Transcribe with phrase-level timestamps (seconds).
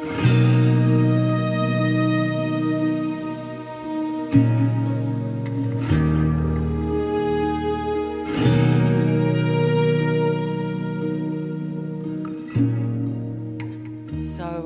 [0.00, 0.06] So,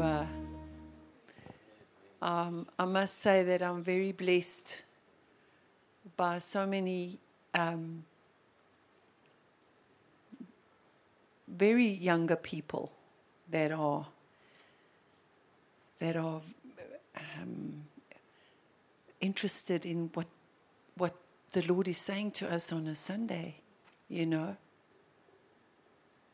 [0.01, 0.27] uh,
[2.23, 4.85] um, I must say that I'm very blessed
[6.17, 7.19] by so many
[7.55, 8.05] um,
[11.49, 12.93] very younger people
[13.51, 14.07] that are
[16.05, 16.43] that are
[17.17, 17.87] um,
[19.23, 20.27] interested in what
[20.99, 21.15] what
[21.53, 23.63] the Lord is saying to us on a Sunday,
[24.09, 24.57] you know.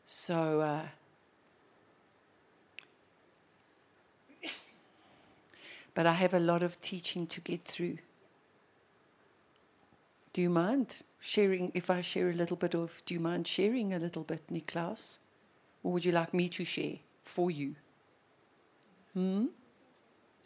[0.03, 0.59] So.
[0.59, 0.81] Uh,
[5.93, 7.97] but I have a lot of teaching to get through.
[10.33, 13.93] Do you mind sharing, if I share a little bit of, do you mind sharing
[13.93, 15.19] a little bit, Niklaus?
[15.83, 17.75] Or would you like me to share for you?
[19.13, 19.47] Hmm?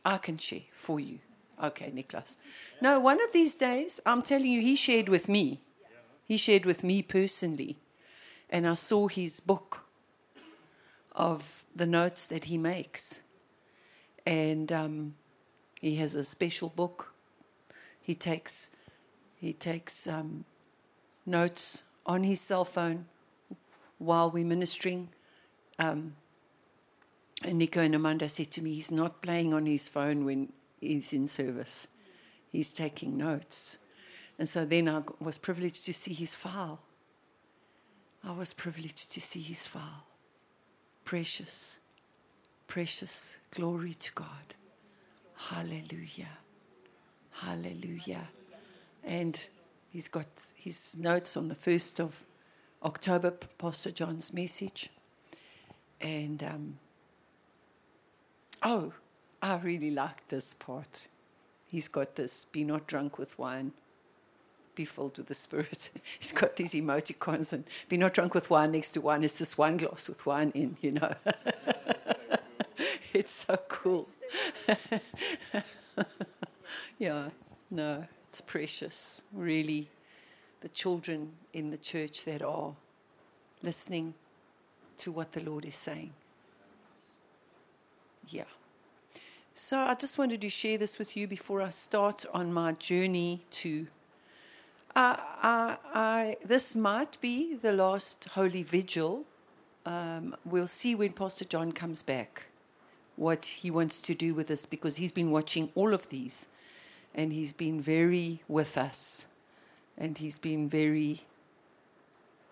[0.06, 1.20] I can share for you.
[1.61, 2.38] Okay, Niklaus.
[2.80, 5.61] No, one of these days, I'm telling you, he shared with me.
[6.23, 7.78] He shared with me personally.
[8.50, 9.86] And I saw his book
[11.14, 13.22] of the notes that he makes.
[14.26, 15.16] And um,
[15.81, 17.14] he has a special book.
[18.02, 18.70] He takes
[19.36, 20.45] he takes um,
[21.26, 23.06] notes on his cell phone
[23.98, 25.09] while we're ministering.
[25.78, 26.16] Um,
[27.44, 31.11] and Nico and Amanda said to me, he's not playing on his phone when he's
[31.14, 31.88] in service.
[32.52, 33.77] He's taking notes.
[34.39, 36.80] And so then I was privileged to see his file.
[38.23, 40.05] I was privileged to see his file.
[41.03, 41.77] Precious,
[42.67, 43.38] precious.
[43.52, 44.55] Glory to God.
[45.36, 46.39] Hallelujah.
[47.31, 48.30] Hallelujah.
[49.03, 49.39] And
[49.89, 52.23] he's got his notes on the 1st of
[52.81, 54.89] October, Pastor John's message.
[56.02, 56.80] And, um,
[58.66, 58.91] oh,
[59.41, 61.08] I really like this part.
[61.67, 63.71] He's got this be not drunk with wine,
[64.73, 65.92] be filled with the Spirit.
[66.20, 69.58] He's got these emoticons and be not drunk with wine next to wine is this
[69.58, 71.14] wine glass with wine in, you know.
[73.14, 74.08] it's so cool.
[76.97, 77.30] yeah,
[77.70, 79.89] no, it's precious, really.
[80.61, 82.73] The children in the church that are
[83.61, 84.15] listening
[84.97, 86.14] to what the Lord is saying.
[88.30, 88.45] Yeah.
[89.58, 93.45] So I just wanted to share this with you before I start on my journey
[93.52, 93.88] to.
[94.93, 99.23] Uh, I, I, this might be the last Holy Vigil.
[99.86, 102.48] Um, we'll see when Pastor John comes back
[103.15, 106.48] what he wants to do with us because he's been watching all of these
[107.14, 109.26] and he's been very with us
[109.98, 111.21] and he's been very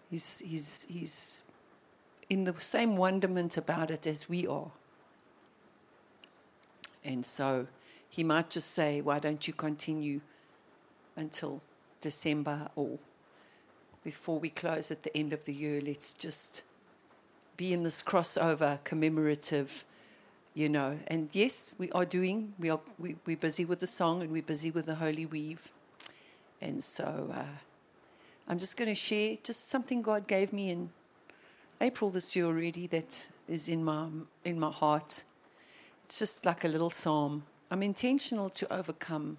[0.09, 1.43] he's he's he's
[2.29, 4.71] in the same wonderment about it as we are
[7.03, 7.67] and so
[8.09, 10.21] he might just say why don't you continue
[11.15, 11.61] until
[12.01, 12.97] december or
[14.03, 16.61] before we close at the end of the year let's just
[17.55, 19.85] be in this crossover commemorative
[20.53, 20.99] you know.
[21.07, 24.43] And yes, we are doing, we are, we, we're busy with the song and we're
[24.43, 25.69] busy with the Holy Weave.
[26.61, 27.57] And so uh,
[28.47, 30.91] I'm just going to share just something God gave me in
[31.81, 34.07] April this year already that is in my,
[34.45, 35.23] in my heart.
[36.13, 37.41] It's just like a little psalm.
[37.71, 39.37] I'm intentional to overcome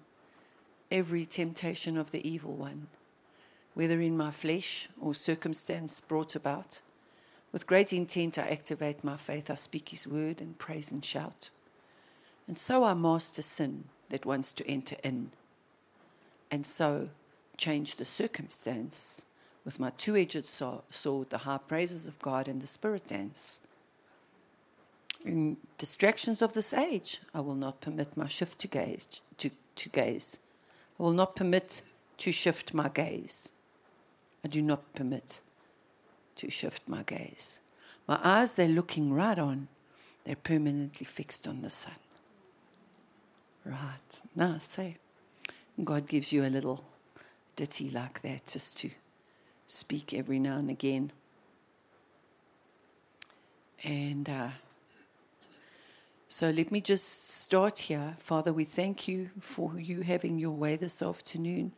[0.91, 2.87] every temptation of the evil one,
[3.75, 6.81] whether in my flesh or circumstance brought about.
[7.53, 9.49] With great intent, I activate my faith.
[9.49, 11.49] I speak His word and praise and shout.
[12.45, 15.31] And so I master sin that wants to enter in.
[16.51, 17.07] And so
[17.55, 19.23] change the circumstance
[19.63, 23.61] with my two edged sword, the high praises of God and the spirit dance.
[25.25, 29.07] In distractions of this age, I will not permit my shift to gaze.
[29.39, 30.37] To, to gaze.
[30.99, 31.81] I will not permit
[32.19, 33.51] to shift my gaze.
[34.43, 35.41] I do not permit
[36.35, 37.59] to shift my gaze.
[38.07, 39.67] My eyes, they're looking right on,
[40.23, 41.95] they're permanently fixed on the sun.
[43.65, 44.21] Right.
[44.35, 44.97] Now, say,
[45.83, 46.85] God gives you a little
[47.55, 48.91] ditty like that just to
[49.65, 51.11] speak every now and again.
[53.83, 54.49] And uh,
[56.35, 58.17] so let me just start here.
[58.19, 61.71] Father, we thank you for you having your way this afternoon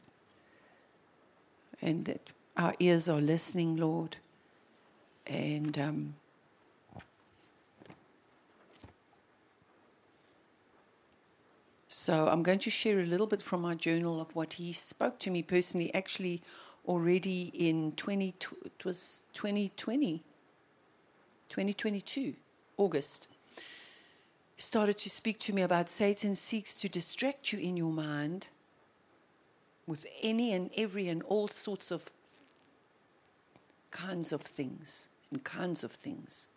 [1.80, 4.18] and that our ears are listening, Lord.
[5.27, 6.15] And um,
[11.88, 15.19] so I'm going to share a little bit from my journal of what he spoke
[15.19, 16.42] to me personally, actually,
[16.88, 18.33] already in 20,
[18.65, 20.24] it was 2020,
[21.48, 22.33] 2022,
[22.77, 23.27] August.
[24.57, 28.48] Started to speak to me about Satan seeks to distract you in your mind
[29.86, 32.12] with any and every and all sorts of
[33.92, 36.50] kinds of things and kinds of things.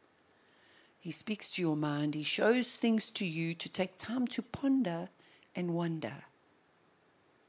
[0.98, 5.08] He speaks to your mind, he shows things to you to take time to ponder
[5.54, 6.24] and wonder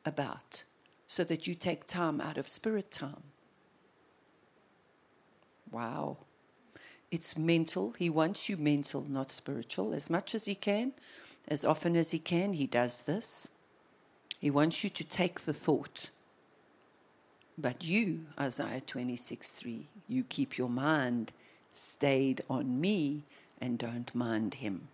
[0.05, 0.63] about
[1.07, 3.23] so that you take time out of spirit time.
[5.71, 6.17] Wow.
[7.11, 7.93] It's mental.
[7.99, 10.93] He wants you mental, not spiritual, as much as he can,
[11.47, 12.53] as often as he can.
[12.53, 13.49] He does this.
[14.39, 16.09] He wants you to take the thought.
[17.57, 21.33] But you, Isaiah 26 3, you keep your mind
[21.73, 23.23] stayed on me
[23.59, 24.87] and don't mind him.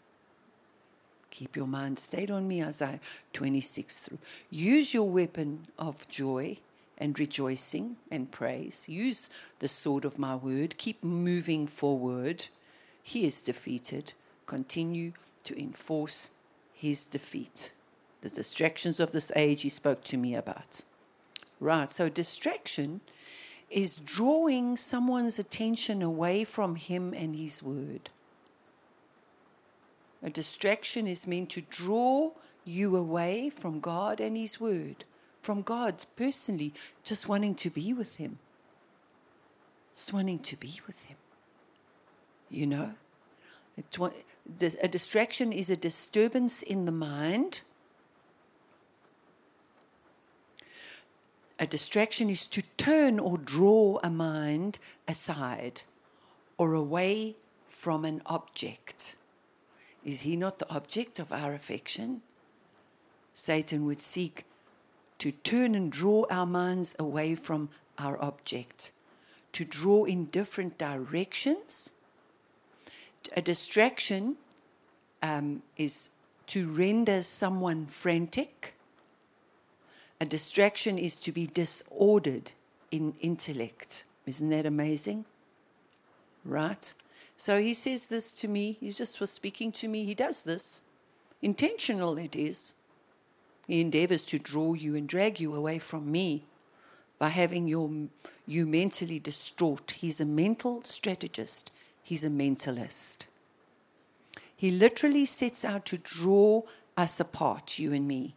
[1.29, 2.99] Keep your mind stayed on me, Isaiah
[3.33, 4.17] 26 3.
[4.49, 6.57] Use your weapon of joy
[6.97, 8.87] and rejoicing and praise.
[8.87, 9.29] Use
[9.59, 10.77] the sword of my word.
[10.77, 12.47] Keep moving forward.
[13.03, 14.13] He is defeated.
[14.45, 15.13] Continue
[15.43, 16.31] to enforce
[16.73, 17.71] his defeat
[18.21, 20.81] the distractions of this age he spoke to me about.
[21.59, 23.01] Right, so distraction
[23.69, 28.09] is drawing someone's attention away from him and his word.
[30.23, 32.31] A distraction is meant to draw
[32.65, 35.05] you away from God and his word,
[35.47, 36.73] from God personally,
[37.05, 38.39] just wanting to be with him.
[39.93, 41.15] Just wanting to be with him.
[42.49, 42.91] You know?
[43.79, 47.61] A distraction is a disturbance in the mind
[51.59, 54.77] A distraction is to turn or draw a mind
[55.07, 55.81] aside
[56.57, 57.35] or away
[57.67, 59.15] from an object.
[60.05, 62.21] Is he not the object of our affection?
[63.33, 64.45] Satan would seek
[65.19, 68.91] to turn and draw our minds away from our object,
[69.53, 71.91] to draw in different directions.
[73.35, 74.37] A distraction
[75.21, 76.09] um, is
[76.47, 78.75] to render someone frantic
[80.19, 82.51] a distraction is to be disordered
[82.89, 84.03] in intellect.
[84.25, 85.25] Isn't that amazing?
[86.43, 86.93] Right?
[87.35, 88.77] So he says this to me.
[88.79, 90.05] He just was speaking to me.
[90.05, 90.81] He does this.
[91.41, 92.73] Intentional, it is.
[93.67, 96.43] He endeavors to draw you and drag you away from me
[97.19, 97.89] by having your,
[98.45, 99.91] you mentally distraught.
[99.97, 101.69] He's a mental strategist,
[102.01, 103.25] he's a mentalist.
[104.55, 106.63] He literally sets out to draw
[106.95, 108.33] us apart, you and me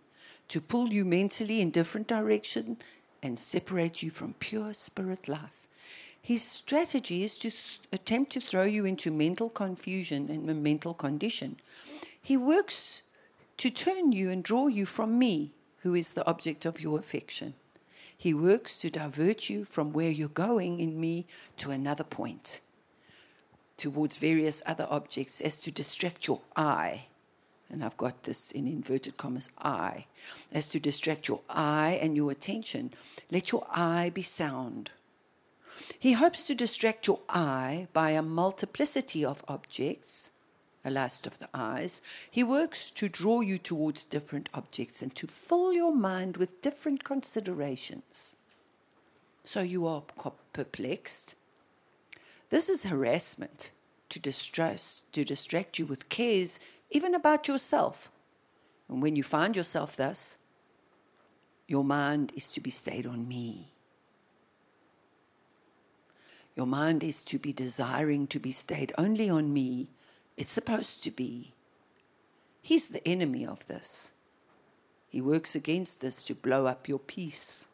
[0.51, 2.77] to pull you mentally in different direction
[3.23, 5.69] and separate you from pure spirit life.
[6.21, 7.63] His strategy is to th-
[7.93, 11.57] attempt to throw you into mental confusion and mental condition.
[12.21, 13.03] He works
[13.61, 15.53] to turn you and draw you from me,
[15.83, 17.55] who is the object of your affection.
[18.17, 21.27] He works to divert you from where you're going in me
[21.59, 22.61] to another point,
[23.77, 27.05] towards various other objects, as to distract your eye
[27.71, 30.07] and I've got this in inverted commas, eye,
[30.53, 32.93] as to distract your eye and your attention.
[33.31, 34.91] Let your eye be sound.
[35.99, 40.33] He hopes to distract your eye by a multiplicity of objects,
[40.85, 42.01] a lust of the eyes.
[42.31, 47.05] He works to draw you towards different objects and to fill your mind with different
[47.05, 48.37] considerations.
[49.45, 50.03] So you are
[50.53, 51.35] perplexed.
[52.51, 53.71] This is harassment
[54.09, 56.59] to distress, to distract you with cares
[56.91, 58.11] even about yourself.
[58.89, 60.37] And when you find yourself thus,
[61.67, 63.73] your mind is to be stayed on me.
[66.57, 69.89] Your mind is to be desiring to be stayed only on me.
[70.41, 71.53] It's supposed to be.
[72.63, 74.11] He's the enemy of this.
[75.11, 77.67] He works against this to blow up your peace.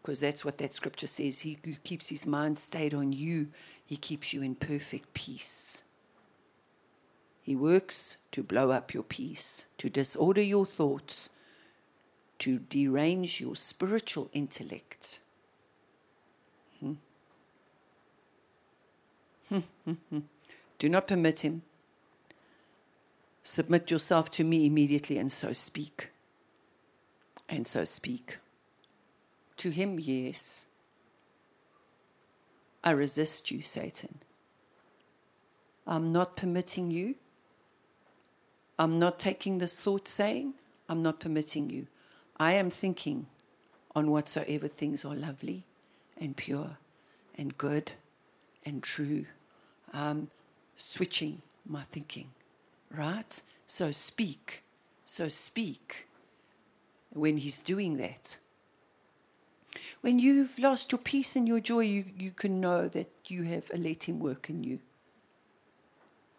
[0.00, 1.40] Because that's what that scripture says.
[1.40, 3.48] He keeps his mind stayed on you,
[3.84, 5.84] he keeps you in perfect peace.
[7.42, 11.28] He works to blow up your peace, to disorder your thoughts,
[12.38, 15.20] to derange your spiritual intellect.
[16.80, 16.94] Hmm.
[19.50, 20.20] hmm, hmm, hmm.
[20.80, 21.62] Do not permit him.
[23.44, 26.08] Submit yourself to me immediately and so speak.
[27.48, 28.38] And so speak.
[29.58, 30.66] To him, yes.
[32.82, 34.18] I resist you, Satan.
[35.86, 37.14] I'm not permitting you
[38.80, 40.54] I'm not taking this thought saying,
[40.88, 41.86] I'm not permitting you.
[42.38, 43.26] I am thinking
[43.94, 45.66] on whatsoever things are lovely
[46.16, 46.78] and pure
[47.36, 47.92] and good
[48.64, 49.26] and true.
[49.92, 50.30] I'm
[50.80, 52.30] switching my thinking,
[52.90, 53.42] right?
[53.66, 54.62] So speak.
[55.04, 56.08] So speak
[57.12, 58.38] when he's doing that.
[60.00, 63.70] When you've lost your peace and your joy, you, you can know that you have
[63.72, 64.80] a let him work in you.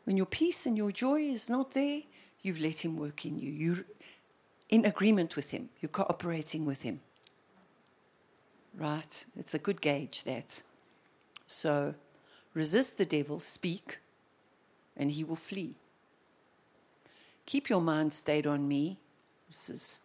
[0.05, 2.01] When your peace and your joy is not there,
[2.41, 3.51] you've let Him work in you.
[3.51, 3.85] You're
[4.69, 7.01] in agreement with Him, you're cooperating with Him.
[8.77, 9.25] Right?
[9.37, 10.63] It's a good gauge, that.
[11.45, 11.95] So
[12.53, 13.99] resist the devil, speak,
[15.01, 15.73] and he will flee.
[17.47, 18.99] Keep your mind stayed on me.
[19.47, 20.01] This is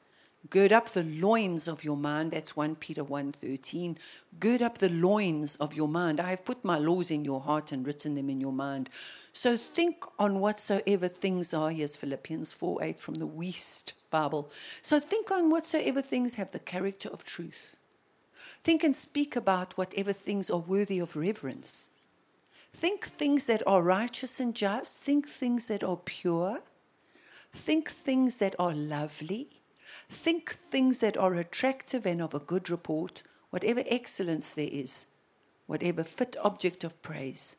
[0.49, 2.31] gird up the loins of your mind.
[2.33, 3.97] That's 1 Peter 1.13.
[4.41, 6.19] Gird up the loins of your mind.
[6.19, 8.89] I have put my laws in your heart and written them in your mind.
[9.35, 11.71] So think on whatsoever things are.
[11.71, 14.51] Here's Philippians 4 8 from the Wuest Bible.
[14.81, 17.77] So think on whatsoever things have the character of truth.
[18.65, 21.91] Think and speak about whatever things are worthy of reverence.
[22.77, 24.99] Think things that are righteous and just.
[24.99, 26.61] Think things that are pure.
[27.51, 29.63] Think things that are lovely.
[30.11, 35.07] Think things that are attractive and of a good report, whatever excellence there is,
[35.67, 37.57] whatever fit object of praise.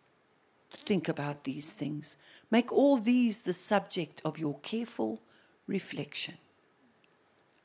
[0.86, 2.16] Think about these things.
[2.52, 5.24] Make all these the subject of your careful
[5.66, 6.38] reflection.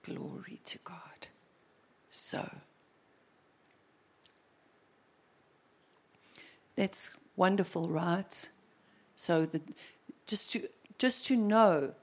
[0.03, 1.29] Glory to God.
[2.09, 2.51] So,
[6.77, 8.49] that's wonderful, right?
[9.17, 9.61] So, the,
[10.27, 11.95] just to just to know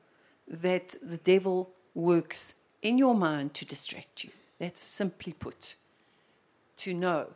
[0.48, 4.32] that the devil works in your mind to distract you.
[4.60, 5.76] That's simply put.
[6.78, 7.28] To know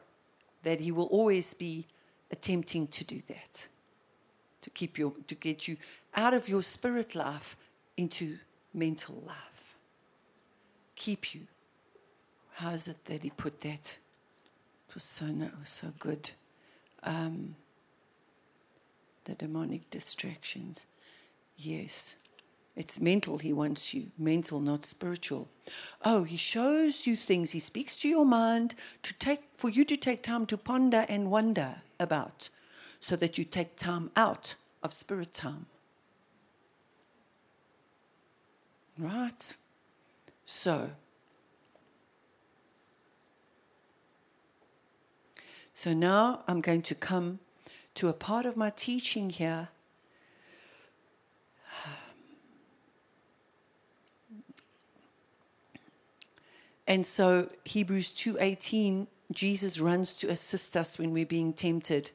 [0.64, 1.88] that he will always be
[2.32, 3.68] attempting to do that.
[4.62, 5.78] To keep your to get you
[6.16, 7.56] out of your spirit life
[7.98, 8.38] into
[8.74, 9.76] mental life.
[10.96, 11.42] Keep you.
[12.56, 13.98] How is it that he put that?
[14.88, 16.32] It was so no, so good.
[17.04, 17.56] Um,
[19.25, 20.86] the demonic distractions.
[21.56, 22.15] Yes.
[22.75, 24.08] It's mental, he wants you.
[24.18, 25.48] Mental, not spiritual.
[26.03, 27.51] Oh, he shows you things.
[27.51, 31.30] He speaks to your mind to take for you to take time to ponder and
[31.30, 32.50] wonder about,
[33.00, 35.68] so that you take time out of spirit time.
[38.98, 39.56] Right?
[40.46, 40.92] So
[45.74, 47.39] So now I'm going to come
[47.96, 49.70] to a part of my teaching here
[56.88, 62.12] And so Hebrews 2:18 Jesus runs to assist us when we're being tempted.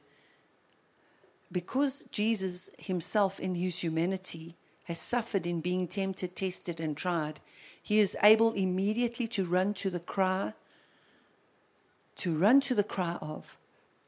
[1.51, 7.41] Because Jesus himself in his humanity has suffered in being tempted, tested and tried,
[7.81, 10.53] he is able immediately to run to the cry
[12.15, 13.57] to run to the cry of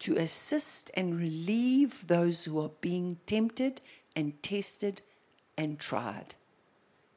[0.01, 3.81] to assist and relieve those who are being tempted
[4.15, 5.01] and tested
[5.57, 6.35] and tried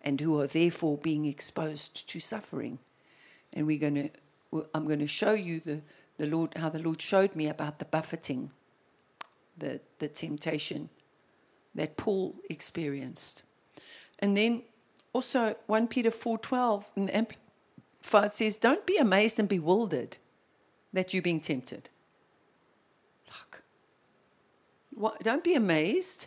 [0.02, 2.78] and who are therefore being exposed to suffering
[3.52, 4.10] and we're going to
[4.74, 5.80] I'm going to show you the,
[6.18, 8.52] the Lord how the Lord showed me about the buffeting,
[9.56, 10.90] the the temptation
[11.74, 13.42] that Paul experienced.
[14.20, 14.62] And then
[15.12, 20.16] also 1 Peter 4:12 in the Amplified says, "Don't be amazed and bewildered
[20.92, 21.88] that you're being tempted."
[23.38, 23.62] Look.
[24.90, 26.26] What, don't be amazed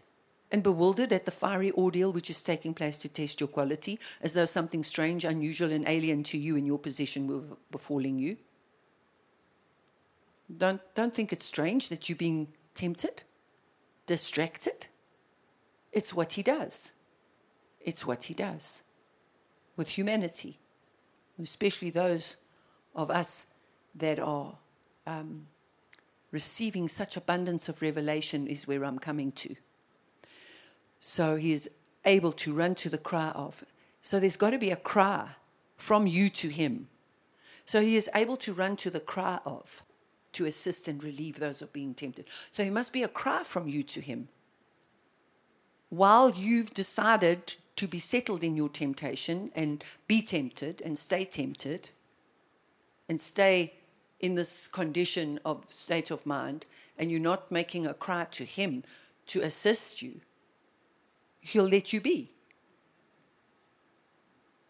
[0.51, 4.33] and bewildered at the fiery ordeal which is taking place to test your quality, as
[4.33, 8.37] though something strange, unusual, and alien to you in your position were befalling you.
[10.55, 13.23] Don't, don't think it's strange that you're being tempted,
[14.05, 14.87] distracted.
[15.91, 16.93] It's what he does.
[17.81, 18.83] It's what he does
[19.75, 20.59] with humanity,
[21.41, 22.37] especially those
[22.95, 23.45] of us
[23.95, 24.57] that are
[25.05, 25.47] um,
[26.37, 29.55] receiving such abundance of revelation, is where I'm coming to.
[30.99, 31.67] So he is
[32.05, 33.63] able to run to the cry of.
[34.03, 35.29] So there's got to be a cry
[35.77, 36.89] from you to him.
[37.65, 39.81] So he is able to run to the cry of
[40.33, 42.25] to assist and relieve those are being tempted.
[42.51, 44.27] So there must be a cry from you to him.
[45.89, 51.89] While you've decided to be settled in your temptation and be tempted and stay tempted
[53.09, 53.73] and stay
[54.19, 56.65] in this condition of state of mind,
[56.97, 58.83] and you're not making a cry to him
[59.27, 60.21] to assist you,
[61.39, 62.29] he'll let you be.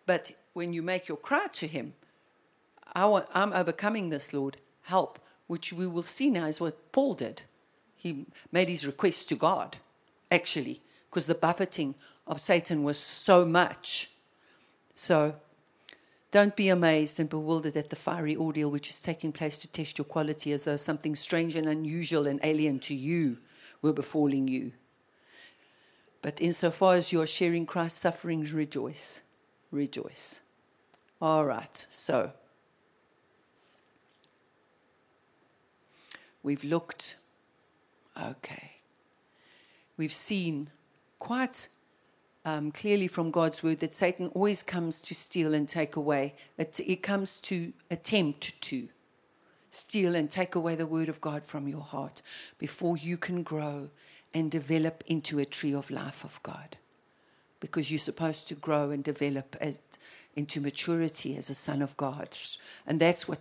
[0.05, 1.93] But when you make your cry to him,
[2.95, 7.43] I am overcoming this, Lord, help, which we will see now is what Paul did.
[7.95, 9.77] He made his request to God,
[10.31, 14.11] actually, because the buffeting of Satan was so much.
[14.95, 15.35] So
[16.31, 19.97] don't be amazed and bewildered at the fiery ordeal which is taking place to test
[19.97, 23.37] your quality as though something strange and unusual and alien to you
[23.81, 24.73] were befalling you.
[26.21, 29.21] But insofar as you are sharing Christ's sufferings, rejoice.
[29.71, 30.41] Rejoice.
[31.21, 32.31] All right, so
[36.43, 37.15] we've looked,
[38.21, 38.73] okay.
[39.95, 40.69] We've seen
[41.17, 41.69] quite
[42.47, 46.33] um, clearly from God's word that Satan always comes to steal and take away.
[46.57, 48.87] It, comes to attempt to
[49.69, 52.21] steal and take away the word of God from your heart
[52.57, 53.89] before you can grow
[54.33, 56.77] and develop into a tree of life of God.
[57.59, 59.81] Because you're supposed to grow and develop as,
[60.37, 62.29] into maturity as a son of God.
[62.85, 63.39] And that's what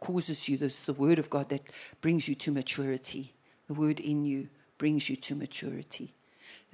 [0.00, 0.58] causes you.
[0.60, 1.62] It's the word of God that
[2.00, 3.32] brings you to maturity.
[3.68, 6.14] The word in you brings you to maturity.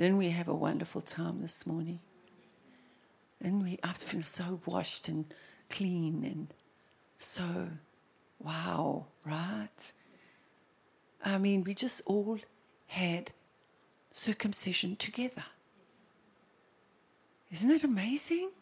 [0.01, 2.01] Then we have a wonderful time this morning.
[3.39, 5.27] And we I feel so washed and
[5.69, 6.55] clean and
[7.19, 7.69] so
[8.43, 9.93] wow, right?
[11.23, 12.39] I mean, we just all
[12.87, 13.33] had
[14.15, 15.45] circumcision together.
[17.53, 18.53] Isn't that amazing?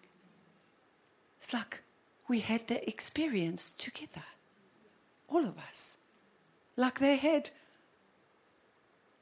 [1.36, 1.84] It's like
[2.26, 4.24] we had the experience together.
[5.28, 5.98] All of us.
[6.76, 7.50] Like they had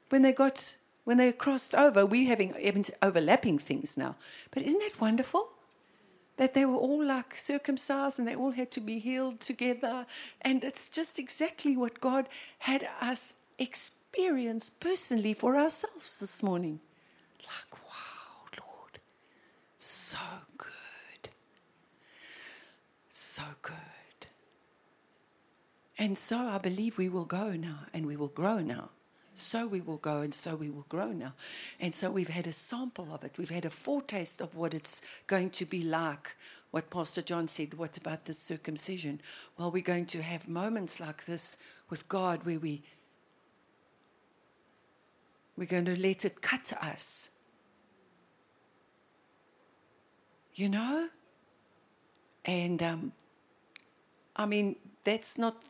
[0.09, 0.76] when they got
[1.07, 2.53] when they crossed over, we're having
[3.01, 4.17] overlapping things now.
[4.51, 5.47] But isn't that wonderful?
[6.35, 10.05] That they were all like circumcised and they all had to be healed together.
[10.41, 12.27] And it's just exactly what God
[12.59, 16.81] had us experience personally for ourselves this morning.
[17.39, 18.99] Like, wow, Lord,
[19.79, 20.17] so
[20.57, 21.29] good.
[23.09, 24.27] So good.
[25.97, 28.89] And so I believe we will go now and we will grow now
[29.37, 31.33] so we will go and so we will grow now.
[31.79, 33.37] And so we've had a sample of it.
[33.37, 36.35] We've had a foretaste of what it's going to be like.
[36.71, 39.21] What Pastor John said, what about this circumcision?
[39.57, 41.57] Well, we're going to have moments like this
[41.89, 42.83] with God where we
[45.57, 47.31] we're going to let it cut us.
[50.53, 51.09] You know?
[52.45, 53.11] And um,
[54.35, 55.63] I mean, that's not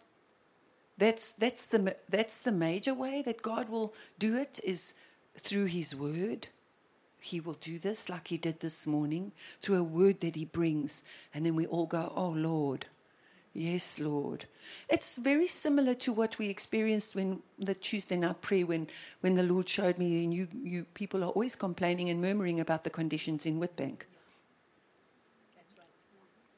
[0.98, 4.96] that's, that's, the, that's the major way that God will do it is
[5.38, 6.48] through His Word.
[7.20, 11.04] He will do this like He did this morning through a word that He brings.
[11.34, 12.88] And then we all go, Oh Lord,
[13.54, 14.46] yes, Lord.
[14.90, 18.88] It's very similar to what we experienced when the Tuesday night prayer, when,
[19.22, 22.84] when the Lord showed me, and you, you people are always complaining and murmuring about
[22.84, 24.02] the conditions in Witbank.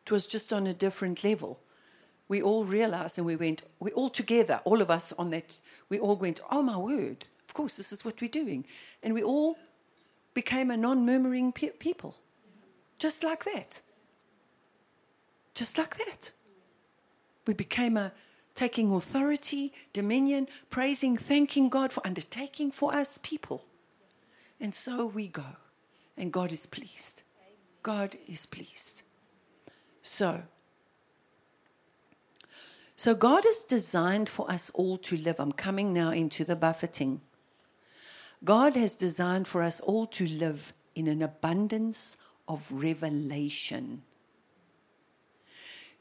[0.05, 1.59] It was just on a different level
[2.29, 5.99] we all realized and we went, we all together, all of us on that, we
[5.99, 8.65] all went, oh my word, of course, this is what we're doing.
[9.03, 9.57] And we all
[10.35, 12.15] became a non murmuring pe- people.
[12.99, 13.81] Just like that.
[15.55, 16.31] Just like that.
[17.47, 18.11] We became a
[18.53, 23.65] taking authority, dominion, praising, thanking God for undertaking for us people.
[24.59, 25.55] And so we go.
[26.15, 27.23] And God is pleased.
[27.81, 29.01] God is pleased.
[30.03, 30.43] So,
[32.99, 35.39] so God has designed for us all to live.
[35.39, 37.21] I'm coming now into the buffeting.
[38.43, 44.01] God has designed for us all to live in an abundance of revelation.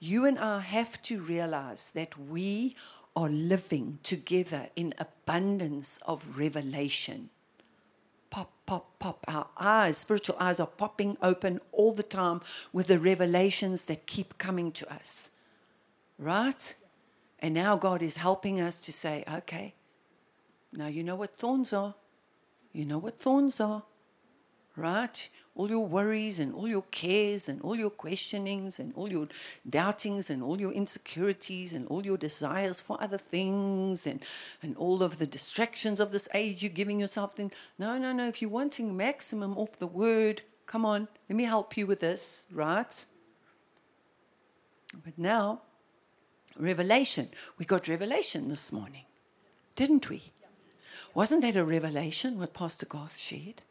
[0.00, 2.74] You and I have to realize that we
[3.14, 7.30] are living together in abundance of revelation.
[8.28, 9.24] Pop, pop, pop.
[9.28, 12.40] Our eyes, spiritual eyes, are popping open all the time
[12.72, 15.30] with the revelations that keep coming to us.
[16.18, 16.74] Right?
[17.40, 19.74] And now God is helping us to say, okay,
[20.72, 21.94] now you know what thorns are.
[22.72, 23.84] You know what thorns are,
[24.76, 25.28] right?
[25.54, 29.28] All your worries and all your cares and all your questionings and all your
[29.68, 34.20] doubtings and all your insecurities and all your desires for other things and,
[34.62, 37.36] and all of the distractions of this age you're giving yourself.
[37.36, 38.28] Then, no, no, no.
[38.28, 42.46] If you're wanting maximum off the word, come on, let me help you with this,
[42.52, 43.04] right?
[45.04, 45.62] But now,
[46.58, 47.28] revelation.
[47.58, 49.04] We got revelation this morning,
[49.76, 50.32] didn't we?
[51.14, 53.62] Wasn't that a revelation what Pastor Garth shared?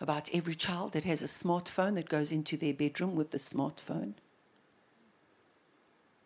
[0.00, 4.14] About every child that has a smartphone that goes into their bedroom with the smartphone.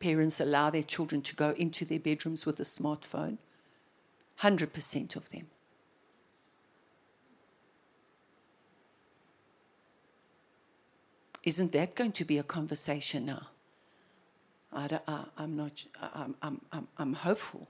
[0.00, 3.38] Parents allow their children to go into their bedrooms with a smartphone.
[4.40, 5.48] 100% of them.
[11.44, 13.48] Isn't that going to be a conversation now?
[14.72, 14.88] I
[15.38, 17.68] am not, I'm, I'm, I'm, I'm hopeful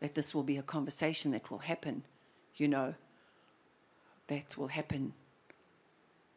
[0.00, 2.04] that this will be a conversation that will happen,
[2.56, 2.94] you know,
[4.28, 5.14] that will happen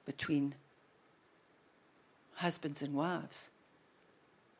[0.05, 0.55] between
[2.35, 3.49] husbands and wives,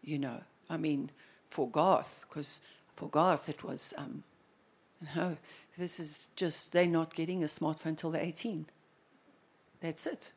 [0.04, 0.42] you know.
[0.70, 1.12] I mean,
[1.50, 2.60] for Garth, because
[2.96, 4.24] for Garth it was, um,
[5.02, 5.38] you know,
[5.78, 8.66] this is just, they're not getting a smartphone till they're 18.
[9.80, 10.34] That's it.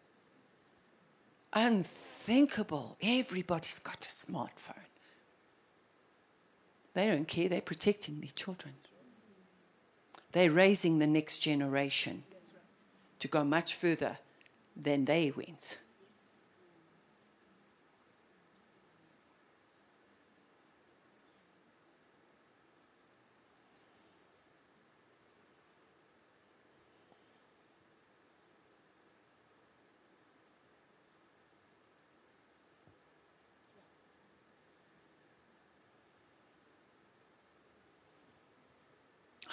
[1.52, 2.96] Unthinkable.
[3.02, 4.89] Everybody's got a smartphone.
[6.94, 8.74] They don't care, they're protecting their children.
[10.32, 12.24] They're raising the next generation
[13.18, 14.18] to go much further
[14.76, 15.78] than they went.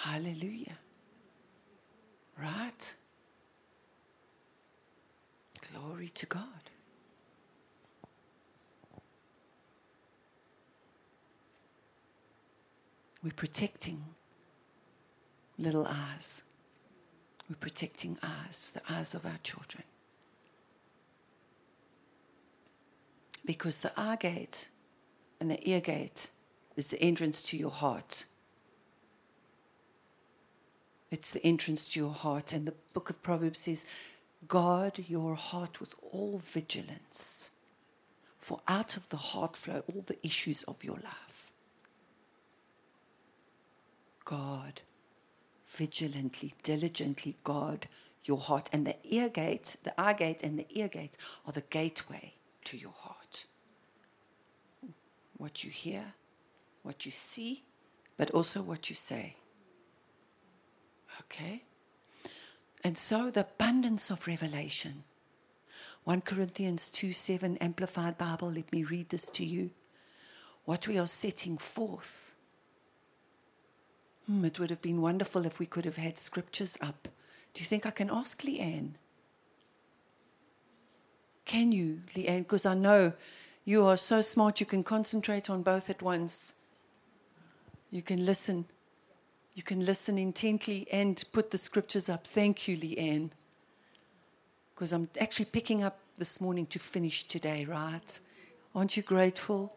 [0.08, 0.78] Hallelujah.
[2.40, 2.94] Right?
[5.70, 6.70] Glory to God.
[13.22, 14.02] We're protecting
[15.58, 16.42] little eyes.
[17.50, 19.84] We're protecting eyes, the eyes of our children.
[23.44, 24.68] Because the eye gate
[25.38, 26.30] and the ear gate
[26.76, 28.24] is the entrance to your heart.
[31.10, 32.52] It's the entrance to your heart.
[32.52, 33.86] And the book of Proverbs says,
[34.46, 37.50] Guard your heart with all vigilance,
[38.36, 41.50] for out of the heart flow all the issues of your life.
[44.24, 44.82] Guard,
[45.66, 47.88] vigilantly, diligently guard
[48.24, 48.68] your heart.
[48.72, 51.16] And the ear gate, the eye gate, and the ear gate
[51.46, 53.46] are the gateway to your heart.
[55.36, 56.14] What you hear,
[56.82, 57.64] what you see,
[58.16, 59.36] but also what you say.
[61.20, 61.62] Okay?
[62.84, 65.04] And so the abundance of revelation.
[66.04, 69.70] 1 Corinthians 2 7 Amplified Bible, let me read this to you.
[70.64, 72.34] What we are setting forth.
[74.26, 77.08] Hmm, it would have been wonderful if we could have had scriptures up.
[77.54, 78.92] Do you think I can ask Leanne?
[81.44, 82.40] Can you, Leanne?
[82.40, 83.14] Because I know
[83.64, 86.54] you are so smart, you can concentrate on both at once.
[87.90, 88.66] You can listen.
[89.58, 92.28] You can listen intently and put the scriptures up.
[92.28, 93.30] Thank you, Leanne.
[94.72, 98.20] Because I'm actually picking up this morning to finish today, right?
[98.72, 99.74] Aren't you grateful?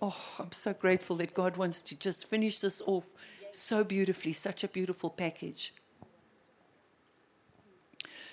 [0.00, 3.10] Oh, I'm so grateful that God wants to just finish this off
[3.52, 5.74] so beautifully, such a beautiful package.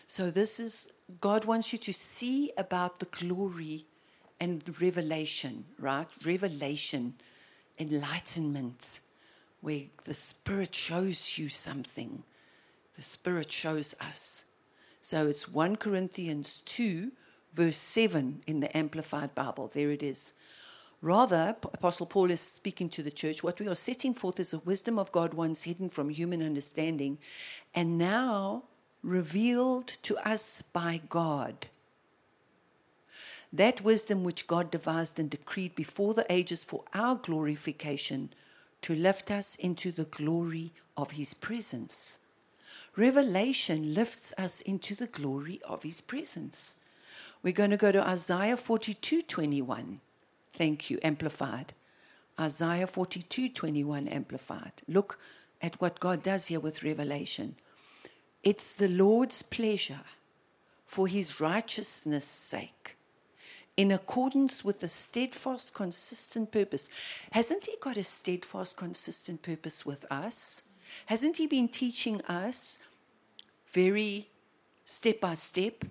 [0.07, 3.87] So, this is God wants you to see about the glory
[4.39, 6.07] and revelation, right?
[6.23, 7.15] Revelation,
[7.77, 9.01] enlightenment
[9.61, 12.23] where the Spirit shows you something.
[12.95, 14.45] The Spirit shows us.
[15.01, 17.11] So it's 1 Corinthians 2,
[17.53, 19.71] verse 7 in the Amplified Bible.
[19.73, 20.33] There it is.
[21.01, 23.43] Rather, Apostle Paul is speaking to the church.
[23.43, 27.19] What we are setting forth is the wisdom of God once hidden from human understanding
[27.75, 28.63] and now
[29.03, 31.67] revealed to us by God.
[33.53, 38.33] That wisdom which God devised and decreed before the ages for our glorification
[38.81, 42.19] to lift us into the glory of His presence.
[42.95, 46.75] Revelation lifts us into the glory of His presence.
[47.43, 50.01] We're going to go to Isaiah 42 21.
[50.57, 51.73] Thank you, Amplified.
[52.39, 54.73] Isaiah 42 21, Amplified.
[54.87, 55.19] Look
[55.61, 57.55] at what God does here with revelation.
[58.43, 60.01] It's the Lord's pleasure
[60.85, 62.96] for His righteousness' sake
[63.77, 66.89] in accordance with a steadfast, consistent purpose.
[67.31, 70.63] Hasn't He got a steadfast, consistent purpose with us?
[71.05, 72.79] Hasn't He been teaching us
[73.67, 74.29] very
[74.83, 75.85] step by step,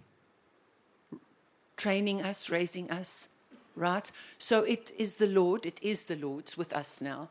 [1.77, 3.29] training us, raising us,
[3.77, 4.11] right?
[4.39, 7.29] So it is the Lord, it is the Lord's with us now.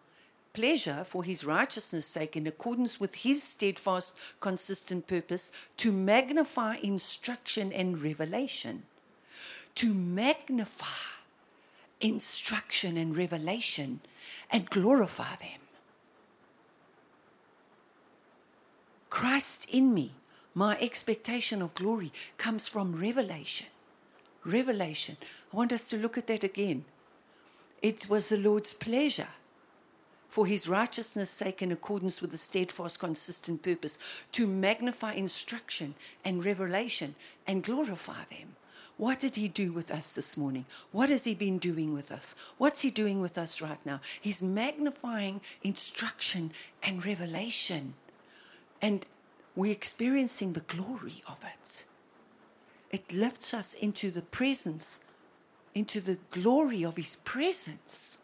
[0.53, 7.73] Pleasure for his righteousness' sake, in accordance with his steadfast, consistent purpose, to magnify instruction
[7.73, 8.83] and revelation
[9.75, 10.85] to magnify
[12.01, 13.99] instruction and revelation
[14.49, 15.59] and glorify them.
[19.09, 20.11] Christ in me,
[20.53, 23.67] my expectation of glory comes from revelation.
[24.43, 25.17] Revelation.
[25.53, 26.85] I want us to look at that again.
[27.81, 29.29] It was the Lord's pleasure
[30.29, 33.97] for his righteousness' sake in accordance with the steadfast, consistent purpose
[34.33, 37.15] to magnify instruction and revelation
[37.47, 38.55] and glorify them.
[38.97, 40.65] What did he do with us this morning?
[40.91, 42.35] What has he been doing with us?
[42.57, 43.99] What's he doing with us right now?
[44.21, 47.95] He's magnifying instruction and revelation.
[48.81, 49.05] And
[49.55, 51.85] we're experiencing the glory of it.
[52.91, 55.01] It lifts us into the presence,
[55.73, 58.19] into the glory of his presence.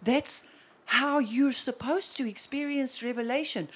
[0.00, 0.44] That's
[0.84, 3.68] how you're supposed to experience revelation.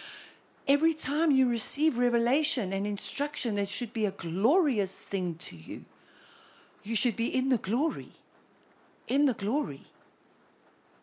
[0.68, 5.84] Every time you receive revelation and instruction, it should be a glorious thing to you.
[6.82, 8.12] You should be in the glory.
[9.08, 9.82] In the glory.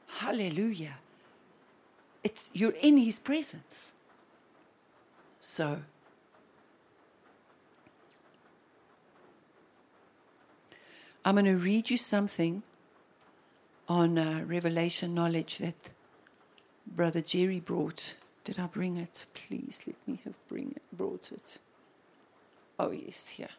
[0.07, 0.95] Hallelujah.
[2.23, 3.93] it's, you're in His presence.
[5.39, 5.79] So,
[11.23, 12.63] I'm going to read you something
[13.89, 15.75] on uh, revelation knowledge that
[16.85, 18.15] Brother Jerry brought.
[18.47, 19.25] Did I bring it?
[19.33, 21.59] Please let me have bring it, brought it.
[22.79, 23.49] Oh, yes, here.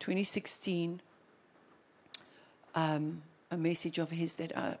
[0.00, 1.00] 2016,
[2.74, 4.78] um, a message of his that I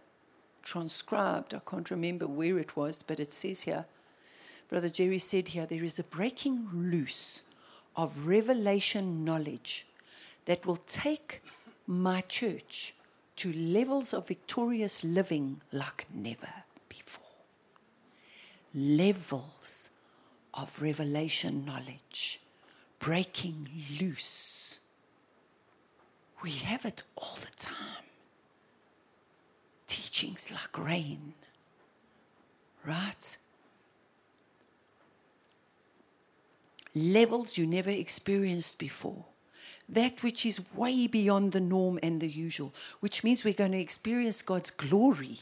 [0.64, 1.54] transcribed.
[1.54, 3.84] I can't remember where it was, but it says here
[4.68, 7.42] Brother Jerry said here there is a breaking loose
[7.94, 9.86] of revelation knowledge
[10.46, 11.42] that will take
[11.86, 12.94] my church
[13.36, 17.24] to levels of victorious living like never before.
[18.74, 19.90] Levels
[20.54, 22.40] of revelation knowledge
[22.98, 23.68] breaking
[24.00, 24.60] loose
[26.42, 28.04] we have it all the time.
[29.86, 31.34] Teachings like rain,
[32.86, 33.36] right?
[36.94, 39.24] Levels you never experienced before.
[39.90, 43.80] That which is way beyond the norm and the usual, which means we're going to
[43.80, 45.40] experience God's glory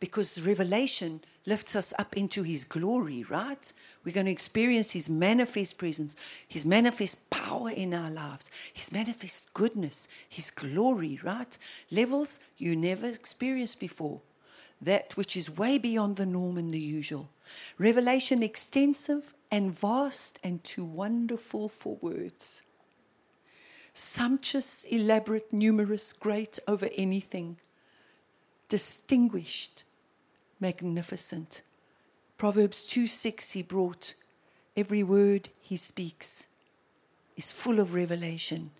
[0.00, 3.72] because revelation lifts us up into his glory, right?
[4.04, 6.16] We're going to experience his manifest presence,
[6.48, 11.56] his manifest power in our lives, his manifest goodness, his glory, right?
[11.88, 14.20] Levels you never experienced before.
[14.80, 17.28] That which is way beyond the norm and the usual.
[17.78, 22.62] Revelation extensive and vast and too wonderful for words.
[23.94, 27.58] Sumptuous, elaborate, numerous, great over anything.
[28.68, 29.82] Distinguished,
[30.60, 31.62] magnificent.
[32.38, 34.14] Proverbs 2 6 he brought.
[34.76, 36.46] Every word he speaks
[37.36, 38.70] is full of revelation.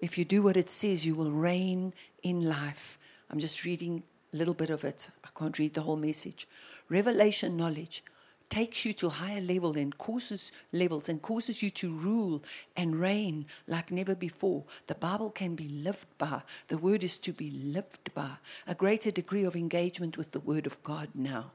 [0.00, 2.98] If you do what it says, you will reign in life.
[3.30, 5.10] I'm just reading a little bit of it.
[5.24, 6.46] I can't read the whole message.
[6.88, 8.04] Revelation knowledge
[8.52, 12.44] takes you to higher level and causes levels and causes you to rule
[12.76, 14.62] and reign like never before.
[14.88, 16.42] The Bible can be lived by.
[16.68, 18.32] The word is to be lived by.
[18.66, 21.52] A greater degree of engagement with the word of God now.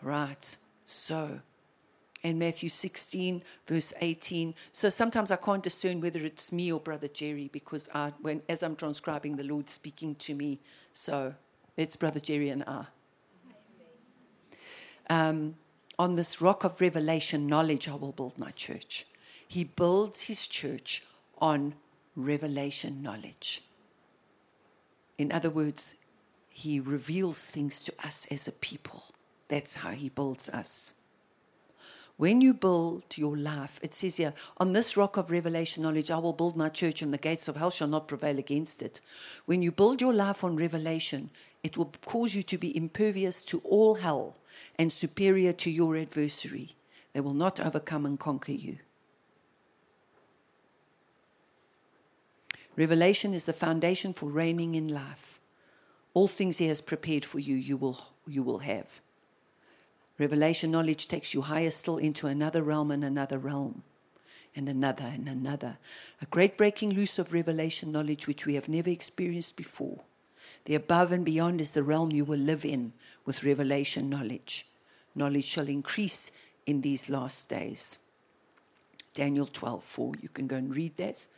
[0.00, 0.56] Right.
[0.84, 1.40] So
[2.22, 4.54] in Matthew 16, verse 18.
[4.72, 8.62] So sometimes I can't discern whether it's me or Brother Jerry because I, when, as
[8.62, 10.60] I'm transcribing, the Lord speaking to me.
[10.92, 11.34] So
[11.76, 12.84] it's Brother Jerry and I.
[15.10, 15.56] Um,
[15.98, 19.06] on this rock of revelation knowledge, I will build my church.
[19.46, 21.02] He builds his church
[21.38, 21.74] on
[22.14, 23.62] revelation knowledge.
[25.16, 25.96] In other words,
[26.48, 29.04] he reveals things to us as a people.
[29.48, 30.94] That's how he builds us.
[32.16, 36.18] When you build your life, it says here, on this rock of revelation knowledge, I
[36.18, 39.00] will build my church, and the gates of hell shall not prevail against it.
[39.46, 41.30] When you build your life on revelation,
[41.62, 44.36] it will cause you to be impervious to all hell
[44.76, 46.76] and superior to your adversary.
[47.12, 48.78] They will not overcome and conquer you.
[52.76, 55.40] Revelation is the foundation for reigning in life.
[56.14, 59.00] All things He has prepared for you, you will, you will have.
[60.16, 63.82] Revelation knowledge takes you higher still into another realm and another realm,
[64.54, 65.78] and another and another.
[66.22, 70.02] A great breaking loose of revelation knowledge which we have never experienced before.
[70.64, 72.92] The above and beyond is the realm you will live in
[73.28, 74.64] with revelation knowledge.
[75.14, 76.32] Knowledge shall increase
[76.64, 77.98] in these last days.
[79.12, 80.12] Daniel 12 4.
[80.22, 81.28] You can go and read that.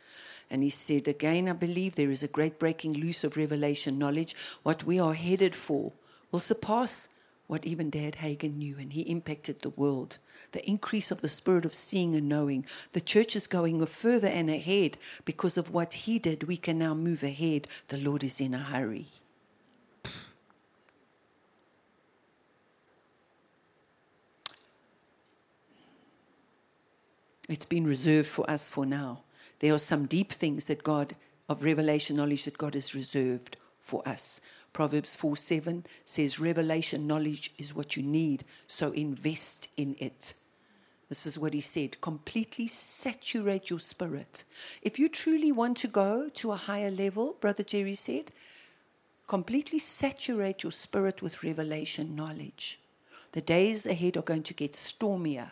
[0.49, 4.37] And he said, Again, I believe there is a great breaking loose of revelation knowledge.
[4.63, 5.91] What we are headed for
[6.31, 7.09] will surpass
[7.47, 10.17] what even Dad Hagin knew, and he impacted the world.
[10.53, 12.65] The increase of the spirit of seeing and knowing.
[12.93, 16.43] The church is going further and ahead because of what he did.
[16.43, 17.67] We can now move ahead.
[17.89, 19.09] The Lord is in a hurry.
[27.51, 29.23] It's been reserved for us for now.
[29.59, 31.17] There are some deep things that God,
[31.49, 34.39] of revelation knowledge, that God has reserved for us.
[34.71, 40.33] Proverbs 4 7 says, Revelation knowledge is what you need, so invest in it.
[41.09, 44.45] This is what he said completely saturate your spirit.
[44.81, 48.31] If you truly want to go to a higher level, Brother Jerry said,
[49.27, 52.79] completely saturate your spirit with revelation knowledge.
[53.33, 55.51] The days ahead are going to get stormier.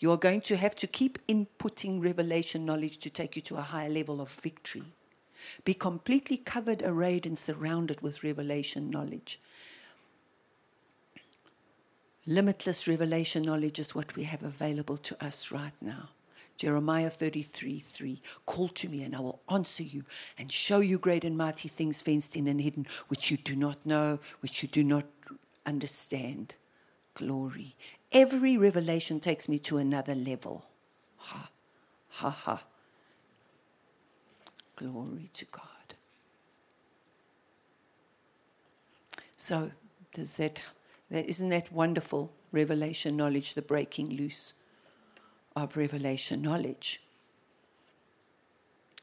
[0.00, 3.62] You are going to have to keep inputting revelation knowledge to take you to a
[3.62, 4.84] higher level of victory.
[5.64, 9.40] Be completely covered, arrayed, and surrounded with revelation knowledge.
[12.26, 16.08] Limitless revelation knowledge is what we have available to us right now.
[16.56, 18.20] Jeremiah 33 3.
[18.46, 20.04] Call to me, and I will answer you
[20.38, 23.84] and show you great and mighty things fenced in and hidden, which you do not
[23.84, 25.04] know, which you do not
[25.66, 26.54] understand.
[27.14, 27.76] Glory.
[28.12, 30.66] Every revelation takes me to another level.
[31.16, 31.50] Ha,
[32.08, 32.62] ha, ha.
[34.76, 35.62] Glory to God.
[39.36, 39.70] So,
[40.12, 40.62] does that,
[41.10, 42.32] that isn't that wonderful?
[42.50, 44.54] Revelation knowledge, the breaking loose
[45.54, 47.02] of revelation knowledge.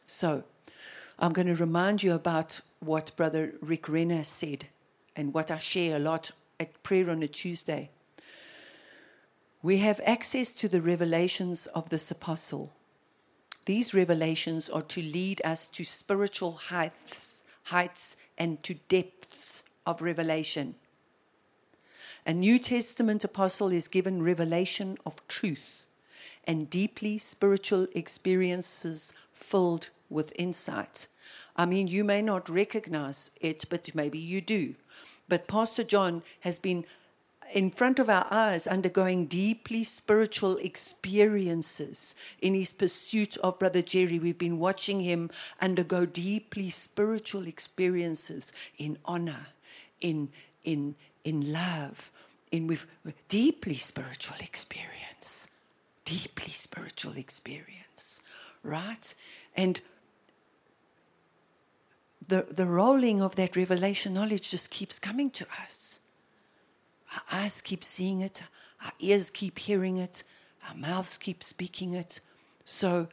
[0.05, 0.43] So,
[1.19, 4.65] I'm going to remind you about what Brother Rick Renner said
[5.15, 7.89] and what I share a lot at prayer on a Tuesday.
[9.63, 12.73] We have access to the revelations of this apostle.
[13.65, 20.75] These revelations are to lead us to spiritual heights, heights and to depths of revelation.
[22.25, 25.85] A New Testament apostle is given revelation of truth
[26.45, 31.05] and deeply spiritual experiences filled with insight.
[31.55, 34.73] I mean, you may not recognize it, but maybe you do.
[35.29, 36.85] But Pastor John has been
[37.53, 44.19] in front of our eyes undergoing deeply spiritual experiences in his pursuit of Brother Jerry.
[44.19, 45.29] We've been watching him
[45.61, 49.47] undergo deeply spiritual experiences in honor,
[49.99, 50.29] in,
[50.63, 52.11] in, in love,
[52.51, 52.87] in with
[53.27, 55.47] deeply spiritual experience
[56.11, 58.21] deeply spiritual experience,
[58.63, 59.15] right?
[59.55, 59.79] And
[62.27, 66.00] the, the rolling of that revelation knowledge just keeps coming to us.
[67.13, 68.43] Our eyes keep seeing it,
[68.83, 70.23] our ears keep hearing it,
[70.67, 72.19] our mouths keep speaking it.
[72.65, 73.07] So,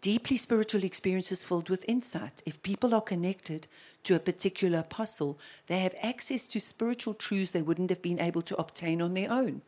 [0.00, 2.42] deeply spiritual experiences filled with insight.
[2.44, 3.66] If people are connected
[4.04, 8.42] to a particular apostle, they have access to spiritual truths they wouldn't have been able
[8.42, 9.62] to obtain on their own.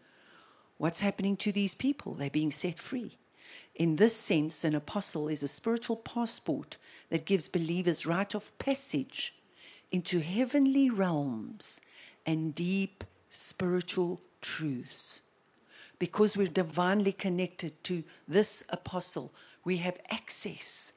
[0.76, 2.12] What's happening to these people?
[2.12, 3.16] They're being set free.
[3.74, 6.76] In this sense, an apostle is a spiritual passport
[7.08, 9.34] that gives believers right of passage
[9.90, 11.80] into heavenly realms
[12.24, 15.20] and deep spiritual truths.
[15.98, 19.32] Because we're divinely connected to this apostle,
[19.64, 20.92] we have access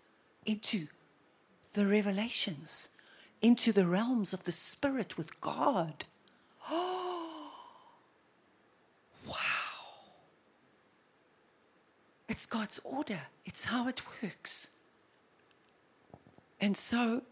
[0.46, 0.88] into
[1.74, 2.90] the revelations,
[3.42, 6.06] into the realms of the Spirit with God.
[6.70, 7.52] Oh,
[9.28, 9.34] wow.
[12.28, 14.70] It's God's order, it's how it works.
[16.62, 17.24] And so,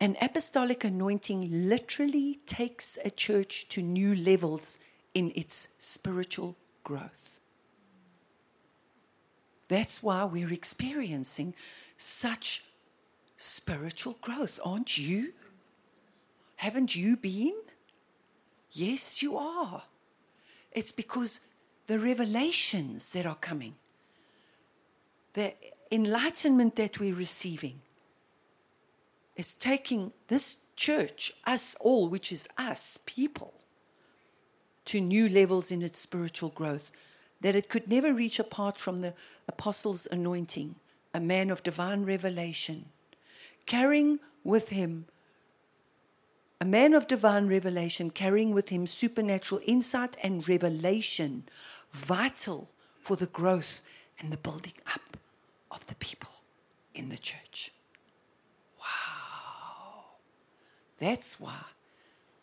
[0.00, 4.78] an apostolic anointing literally takes a church to new levels
[5.14, 7.40] in its spiritual growth.
[9.68, 11.54] That's why we're experiencing
[11.96, 12.64] such
[13.36, 15.32] spiritual growth, aren't you?
[16.56, 17.54] Haven't you been?
[18.72, 19.82] Yes, you are.
[20.72, 21.40] It's because
[21.86, 23.74] the revelations that are coming,
[25.32, 25.54] the
[25.90, 27.80] enlightenment that we're receiving.
[29.36, 33.54] It's taking this church, us all, which is us, people,
[34.86, 36.90] to new levels in its spiritual growth
[37.40, 39.14] that it could never reach apart from the
[39.46, 40.76] apostle's anointing,
[41.12, 42.86] a man of divine revelation,
[43.66, 45.06] carrying with him
[46.60, 51.44] a man of divine revelation, carrying with him supernatural insight and revelation
[51.90, 53.82] vital for the growth
[54.18, 55.16] and the building up
[55.70, 56.30] of the people
[56.94, 57.72] in the church.
[58.78, 60.04] Wow.
[60.98, 61.60] That's why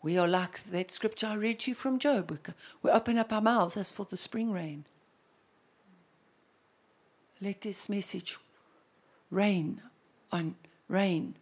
[0.02, 2.38] we are like that scripture I read to you from Job.
[2.82, 4.84] We open up our mouths as for the spring rain.
[7.40, 8.36] Let this message
[9.30, 9.82] rain
[10.30, 10.54] on
[10.88, 11.36] rain.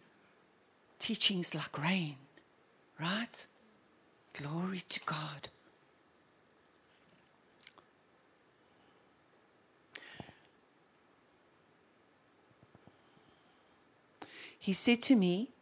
[0.97, 2.15] Teachings like rain,
[2.99, 3.47] right?
[4.33, 5.49] Glory to God.
[14.57, 15.52] He said to me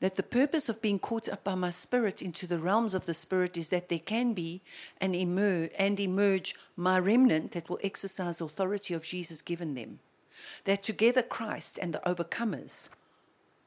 [0.00, 3.14] that the purpose of being caught up by my spirit into the realms of the
[3.14, 4.62] spirit is that there can be
[4.98, 10.00] and emerge, and emerge my remnant that will exercise authority of Jesus given them.
[10.64, 12.88] That together Christ and the overcomers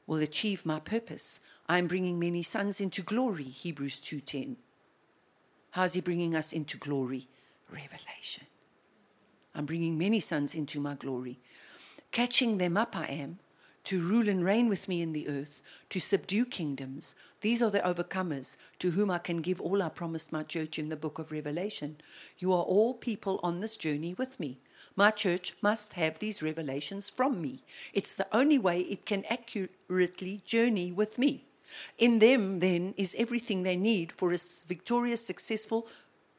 [0.06, 1.40] will achieve my purpose.
[1.68, 4.56] I am bringing many sons into glory, Hebrews 2:10.
[5.70, 7.28] How's he bringing us into glory?
[7.70, 8.46] Revelation.
[9.54, 11.38] I'm bringing many sons into my glory.
[12.10, 13.38] Catching them up I am
[13.84, 17.14] to rule and reign with me in the earth, to subdue kingdoms.
[17.42, 20.88] These are the overcomers to whom I can give all I promised my church in
[20.88, 21.96] the book of Revelation.
[22.38, 24.58] You are all people on this journey with me.
[24.96, 27.62] My church must have these revelations from me.
[27.92, 31.44] It's the only way it can accurately journey with me.
[31.98, 35.88] In them, then, is everything they need for a victorious, successful,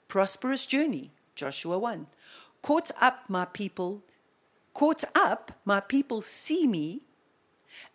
[0.07, 1.11] prosperous journey.
[1.35, 2.07] Joshua 1.
[2.61, 4.01] Caught up, my people,
[4.73, 7.01] caught up, my people see me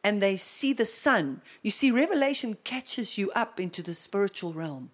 [0.02, 1.42] and they see the Son.
[1.62, 4.90] You see, revelation catches you up into the spiritual realm.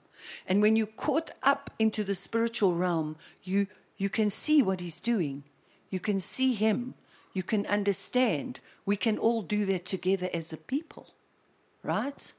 [0.46, 5.00] And when you're caught up into the spiritual realm, you, you can see what he's
[5.00, 5.44] doing.
[5.90, 6.94] You can see him.
[7.32, 8.60] You can understand.
[8.84, 11.08] We can all do that together as a people,
[11.82, 12.32] right?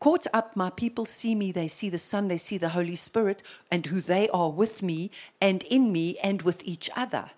[0.00, 3.42] Caught up, my people see me, they see the Son, they see the Holy Spirit,
[3.70, 7.30] and who they are with me and in me and with each other.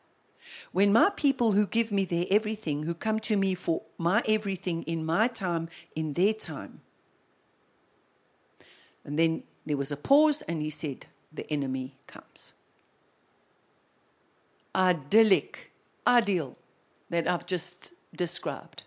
[0.72, 4.82] When my people who give me their everything, who come to me for my everything
[4.82, 6.80] in my time, in their time.
[9.04, 12.52] And then there was a pause, and he said, The enemy comes.
[14.74, 15.70] Idyllic,
[16.06, 16.56] ideal
[17.10, 18.82] that I've just described,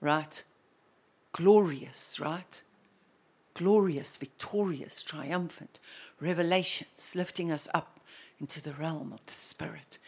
[0.00, 0.44] right?
[1.32, 2.62] Glorious, right?
[3.54, 5.80] Glorious, victorious, triumphant
[6.20, 7.98] revelations lifting us up
[8.38, 9.98] into the realm of the Spirit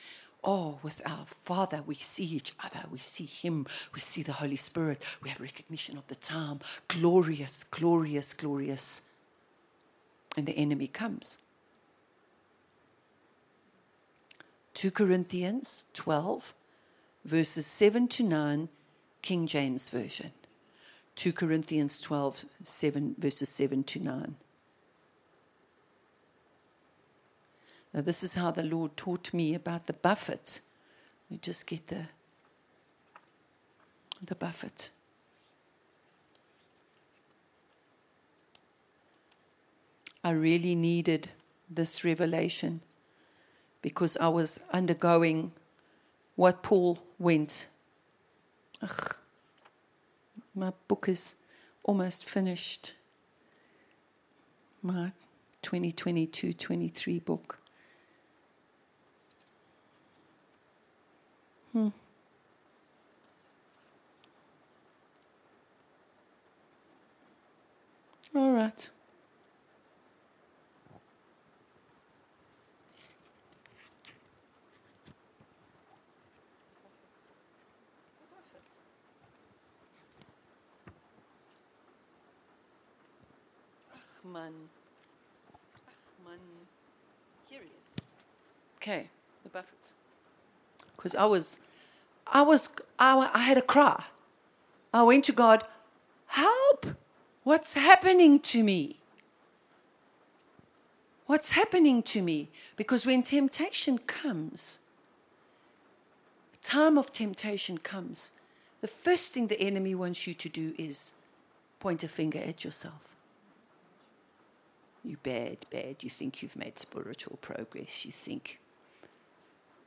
[0.44, 2.86] Oh, with our Father, we see each other.
[2.90, 3.66] We see Him.
[3.94, 5.00] We see the Holy Spirit.
[5.22, 6.60] We have recognition of the time.
[6.88, 9.02] Glorious, glorious, glorious.
[10.36, 11.38] And the enemy comes.
[14.74, 16.54] 2 Corinthians 12,
[17.24, 18.68] verses 7 to 9,
[19.20, 20.32] King James Version.
[21.14, 24.34] 2 Corinthians 12, 7, verses 7 to 9.
[27.94, 30.60] Now, this is how the Lord taught me about the buffet.
[31.28, 32.06] You just get the,
[34.24, 34.90] the buffet.
[40.24, 41.30] I really needed
[41.68, 42.80] this revelation
[43.82, 45.52] because I was undergoing
[46.36, 47.66] what Paul went.
[48.80, 49.16] Ugh,
[50.54, 51.34] my book is
[51.82, 52.94] almost finished.
[54.82, 55.12] My
[55.62, 57.61] 2022 23 book.
[61.72, 61.88] Hmm.
[68.34, 68.90] All right.
[83.94, 84.52] Achman.
[85.86, 86.38] Achman.
[87.48, 87.72] Here he is.
[88.76, 89.08] Okay,
[89.42, 90.01] the buffet
[91.02, 91.58] because I was,
[92.28, 94.04] I was, I, I had a cry.
[94.94, 95.64] I went to God,
[96.26, 96.86] help!
[97.42, 99.00] What's happening to me?
[101.26, 102.50] What's happening to me?
[102.76, 104.78] Because when temptation comes,
[106.62, 108.30] time of temptation comes,
[108.80, 111.14] the first thing the enemy wants you to do is
[111.80, 113.16] point a finger at yourself.
[115.02, 115.96] You bad, bad.
[116.00, 118.04] You think you've made spiritual progress.
[118.04, 118.60] You think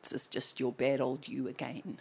[0.09, 1.99] this is just your bad old you again.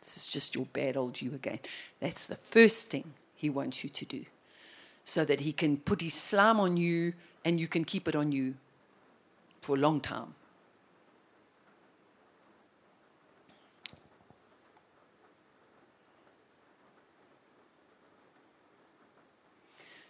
[0.00, 1.60] This is just your bad old you again.
[2.00, 4.24] That's the first thing he wants you to do.
[5.04, 7.14] So that he can put his slam on you
[7.44, 8.54] and you can keep it on you
[9.62, 10.34] for a long time.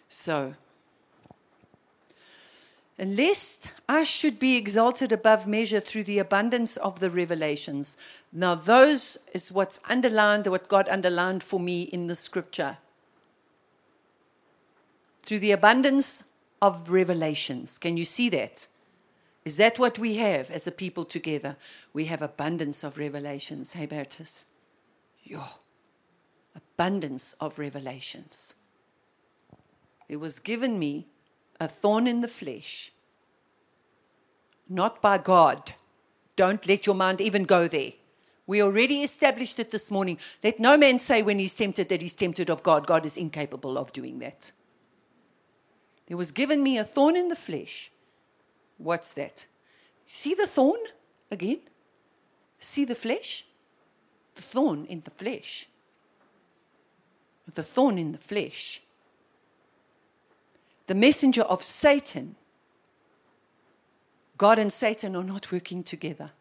[0.09, 0.55] So,
[2.99, 7.95] lest I should be exalted above measure through the abundance of the revelations.
[8.33, 12.77] Now, those is what's underlined, what God underlined for me in the scripture.
[15.21, 16.23] Through the abundance
[16.61, 17.77] of revelations.
[17.77, 18.67] Can you see that?
[19.45, 21.55] Is that what we have as a people together?
[21.93, 23.73] We have abundance of revelations.
[23.73, 24.45] Hey, Bertus.
[25.23, 25.43] Yo.
[26.55, 28.55] Abundance of revelations.
[30.09, 31.07] It was given me
[31.59, 32.91] a thorn in the flesh,
[34.69, 35.73] not by God.
[36.35, 37.93] Don't let your mind even go there.
[38.45, 40.17] We already established it this morning.
[40.43, 42.87] Let no man say when he's tempted that he's tempted of God.
[42.87, 44.51] God is incapable of doing that.
[46.07, 47.91] There was given me a thorn in the flesh.
[48.77, 49.47] What's that?
[50.05, 50.79] See the thorn
[51.29, 51.59] again?
[52.59, 53.45] See the flesh?
[54.35, 55.67] The thorn in the flesh.
[57.53, 58.81] The thorn in the flesh
[60.87, 62.35] the messenger of Satan.
[64.37, 66.31] God and Satan are not working together.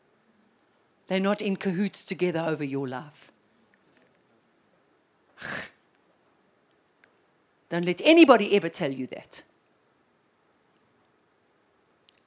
[1.09, 3.31] They're not in cahoots together over your life.
[7.69, 9.43] Don't let anybody ever tell you that.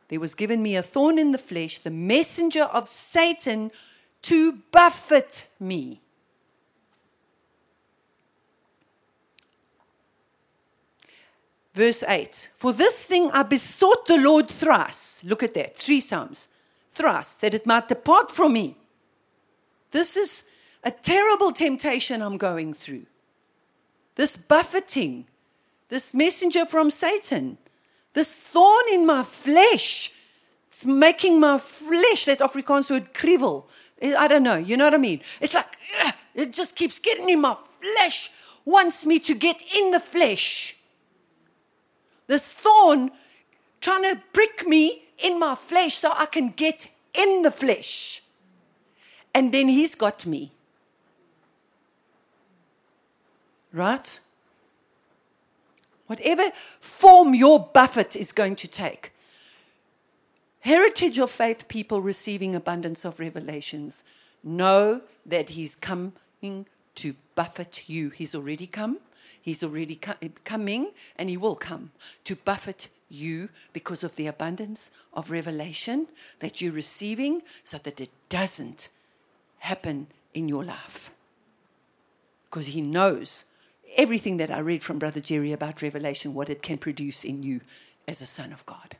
[0.10, 3.72] There was given me a thorn in the flesh, the messenger of Satan
[4.24, 6.02] to buffet me.
[11.80, 15.24] Verse 8 For this thing I besought the Lord thrice.
[15.24, 16.50] Look at that, three Psalms.
[16.92, 18.76] Thrice, that it might depart from me.
[19.92, 20.44] This is
[20.84, 23.06] a terrible temptation I'm going through.
[24.16, 25.28] This buffeting,
[25.88, 27.58] this messenger from Satan,
[28.14, 30.12] this thorn in my flesh.
[30.68, 33.64] It's making my flesh, that Afrikaans word kriebel.
[34.04, 35.22] I don't know, you know what I mean?
[35.40, 35.78] It's like,
[36.36, 38.32] it just keeps getting in my flesh,
[38.66, 40.76] wants me to get in the flesh.
[42.30, 43.10] This thorn
[43.82, 48.22] trying to prick me in my flesh so I can get in the flesh.
[49.34, 50.52] And then he's got me.
[53.74, 54.20] Right?
[56.06, 59.12] Whatever form your buffet is going to take.
[60.60, 64.04] Heritage of faith people receiving abundance of revelations
[64.44, 68.12] know that he's coming to buffet you.
[68.12, 69.00] He's already come.
[69.42, 70.00] He's already
[70.44, 71.92] coming and he will come
[72.26, 76.08] to buffet you because of the abundance of revelation
[76.40, 78.90] that you're receiving so that it doesn't
[79.60, 81.12] happen in your life.
[82.46, 83.46] Because he knows
[83.96, 87.62] everything that I read from Brother Jerry about revelation, what it can produce in you
[88.08, 88.98] as a son of God.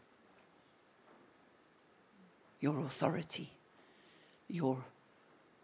[2.60, 3.52] Your authority,
[4.48, 4.84] your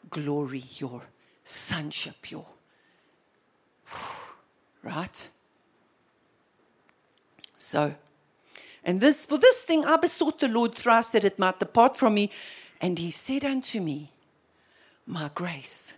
[0.09, 1.03] glory, your
[1.43, 2.45] sonship, your.
[4.85, 5.27] Right?
[7.57, 7.95] So,
[8.83, 12.13] and this for this thing I besought the Lord thrice that it might depart from
[12.13, 12.31] me.
[12.79, 14.11] And he said unto me,
[15.07, 15.95] My grace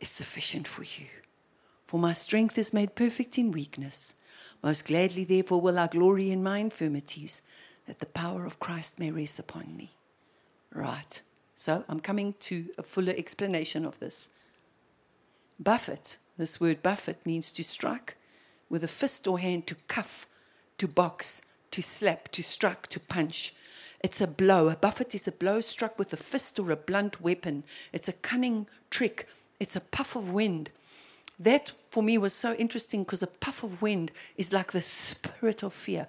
[0.00, 1.06] is sufficient for you.
[1.86, 4.14] For my strength is made perfect in weakness.
[4.62, 7.42] Most gladly, therefore, will I glory in my infirmities,
[7.86, 9.92] that the power of Christ may rest upon me.
[10.72, 11.20] Right.
[11.54, 14.30] So I'm coming to a fuller explanation of this.
[15.60, 18.16] Buffet, this word buffet means to strike
[18.68, 20.26] with a fist or hand, to cuff,
[20.78, 23.54] to box, to slap, to strike, to punch.
[24.00, 24.68] It's a blow.
[24.68, 27.64] A buffet is a blow struck with a fist or a blunt weapon.
[27.92, 29.28] It's a cunning trick.
[29.60, 30.70] It's a puff of wind.
[31.38, 35.62] That for me was so interesting because a puff of wind is like the spirit
[35.62, 36.06] of fear.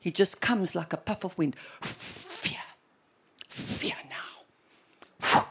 [0.00, 1.56] He just comes like a puff of wind.
[1.80, 2.58] Fear.
[3.48, 5.46] Fear now.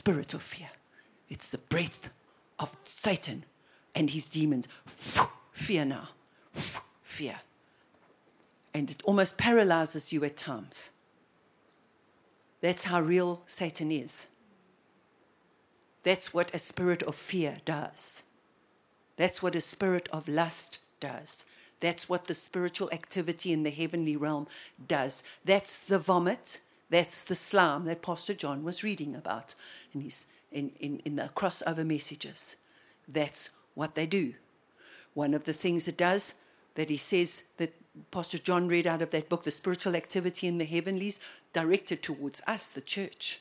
[0.00, 0.70] Spirit of fear.
[1.28, 2.08] It's the breath
[2.58, 3.44] of Satan
[3.94, 4.66] and his demons.
[5.52, 6.08] Fear now.
[7.02, 7.36] Fear.
[8.72, 10.88] And it almost paralyzes you at times.
[12.62, 14.26] That's how real Satan is.
[16.02, 18.22] That's what a spirit of fear does.
[19.18, 21.44] That's what a spirit of lust does.
[21.80, 24.46] That's what the spiritual activity in the heavenly realm
[24.88, 25.22] does.
[25.44, 26.60] That's the vomit.
[26.88, 29.54] That's the slime that Pastor John was reading about
[29.94, 32.56] in, his, in, in, in the crossover messages.
[33.08, 34.34] That's what they do.
[35.14, 36.34] One of the things it does
[36.74, 37.74] that he says that
[38.10, 41.20] Pastor John read out of that book, The Spiritual Activity in the Heavenlies,
[41.52, 43.40] directed towards us, the church,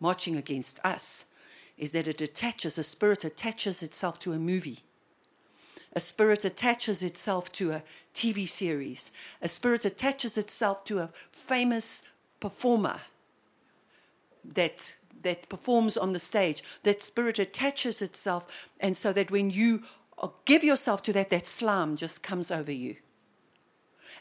[0.00, 1.26] marching against us,
[1.78, 4.80] is that it attaches, a spirit attaches itself to a movie.
[5.92, 7.82] A spirit attaches itself to a
[8.14, 9.10] TV series.
[9.40, 12.02] A spirit attaches itself to a famous
[12.40, 13.00] performer
[14.44, 14.94] that,
[15.26, 16.62] that performs on the stage.
[16.84, 19.82] That spirit attaches itself, and so that when you
[20.44, 22.96] give yourself to that, that slime just comes over you.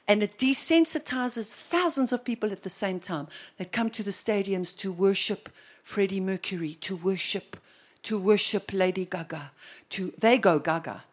[0.08, 3.28] And it desensitizes thousands of people at the same time
[3.58, 5.50] that come to the stadiums to worship
[5.84, 7.58] Freddie Mercury, to worship,
[8.04, 9.52] to worship Lady Gaga.
[9.92, 11.04] To, they go Gaga.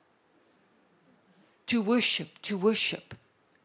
[1.66, 3.14] To worship, to worship,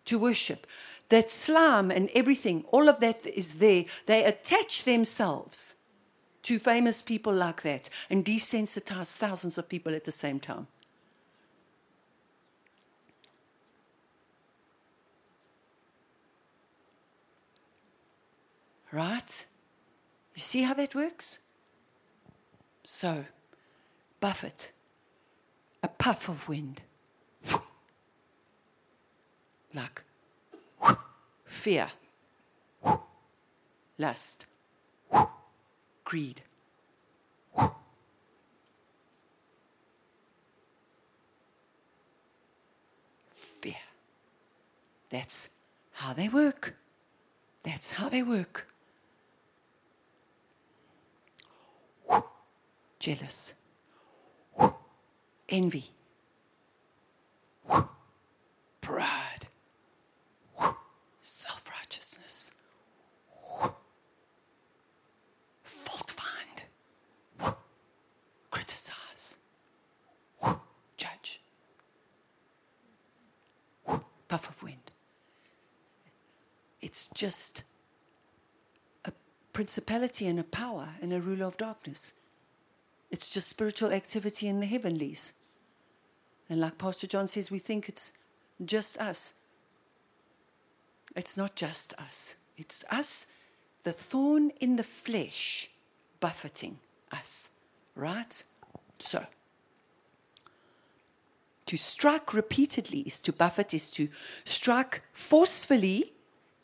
[0.05, 0.67] to worship.
[1.09, 3.85] That slime and everything, all of that is there.
[4.05, 5.75] They attach themselves
[6.47, 10.65] to famous people like that and desensitize thousands of people at the same time.
[18.93, 19.45] Right?
[20.35, 21.39] You see how that works?
[22.85, 23.25] So,
[24.21, 24.71] buffet,
[25.83, 26.79] a puff of wind,
[29.73, 30.01] like
[31.43, 31.89] fear,
[33.97, 34.45] lust,
[36.07, 36.41] greed.
[43.33, 43.75] Fear.
[45.09, 45.49] That's
[45.91, 46.75] how they work.
[47.63, 48.67] That's how they work.
[52.99, 53.53] jealous,
[55.47, 55.91] envy,
[58.81, 59.47] pride,
[61.21, 62.51] self righteousness,
[65.63, 67.55] fault find,
[68.51, 69.37] criticize,
[74.27, 74.91] puff of wind.
[76.81, 77.63] It's just
[79.03, 79.11] a
[79.51, 82.13] principality and a power and a ruler of darkness.
[83.09, 85.33] It's just spiritual activity in the heavenlies.
[86.49, 88.13] And like Pastor John says, we think it's
[88.63, 89.33] just us.
[91.15, 93.25] It's not just us, it's us,
[93.83, 95.69] the thorn in the flesh,
[96.19, 96.77] buffeting
[97.11, 97.49] us,
[97.95, 98.43] right?
[98.99, 99.25] So,
[101.65, 104.09] to strike repeatedly is to buffet, is to
[104.45, 106.13] strike forcefully,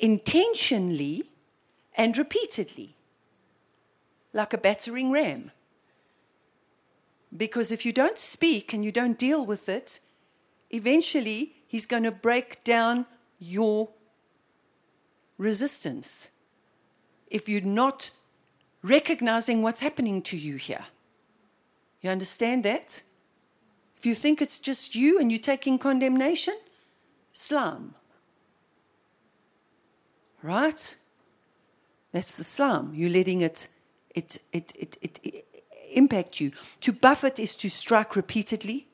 [0.04, 1.24] intentionally,
[1.96, 2.98] and repeatedly,
[4.34, 5.50] like a battering ram.
[7.36, 10.02] Because if you don't speak and you don't deal with it,
[10.72, 13.06] eventually he's going to break down
[13.40, 13.92] your
[15.38, 16.28] resistance.
[17.32, 18.10] If you're not
[18.82, 20.88] recognizing what's happening to you here.
[22.02, 23.04] You understand that?
[23.96, 26.56] If you think it's just you and you're taking condemnation,
[27.32, 27.96] slum.
[30.44, 30.96] Right?
[32.12, 32.94] That's the slum.
[32.94, 33.68] You're letting it,
[34.14, 35.46] it, it, it, it, it
[35.94, 36.52] impact you.
[36.82, 38.88] To buffet is to strike repeatedly.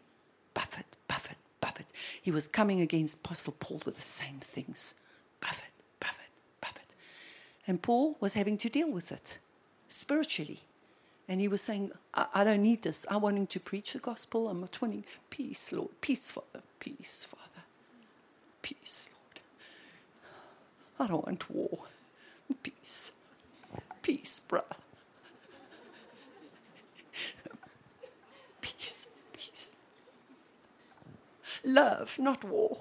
[0.53, 1.85] Buffet, buffet, buffet.
[2.21, 4.93] He was coming against Apostle Paul with the same things.
[5.41, 6.29] Buffet, buffet,
[6.61, 6.95] buffet.
[7.67, 9.39] And Paul was having to deal with it
[9.87, 10.61] spiritually.
[11.27, 13.05] And he was saying, I, I don't need this.
[13.09, 14.49] I want him to preach the gospel.
[14.49, 15.89] I'm not wanting peace, Lord.
[16.01, 16.63] Peace, Father.
[16.79, 17.63] Peace, Father.
[18.61, 19.18] Peace, Lord.
[20.99, 21.79] I don't want war.
[22.61, 23.11] Peace.
[24.01, 24.63] Peace, bruh.
[28.59, 29.75] Peace, peace.
[31.63, 32.77] Love, not war.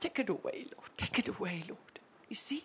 [0.00, 0.90] Take it away, Lord.
[0.96, 1.78] Take it away, Lord.
[2.28, 2.64] You see?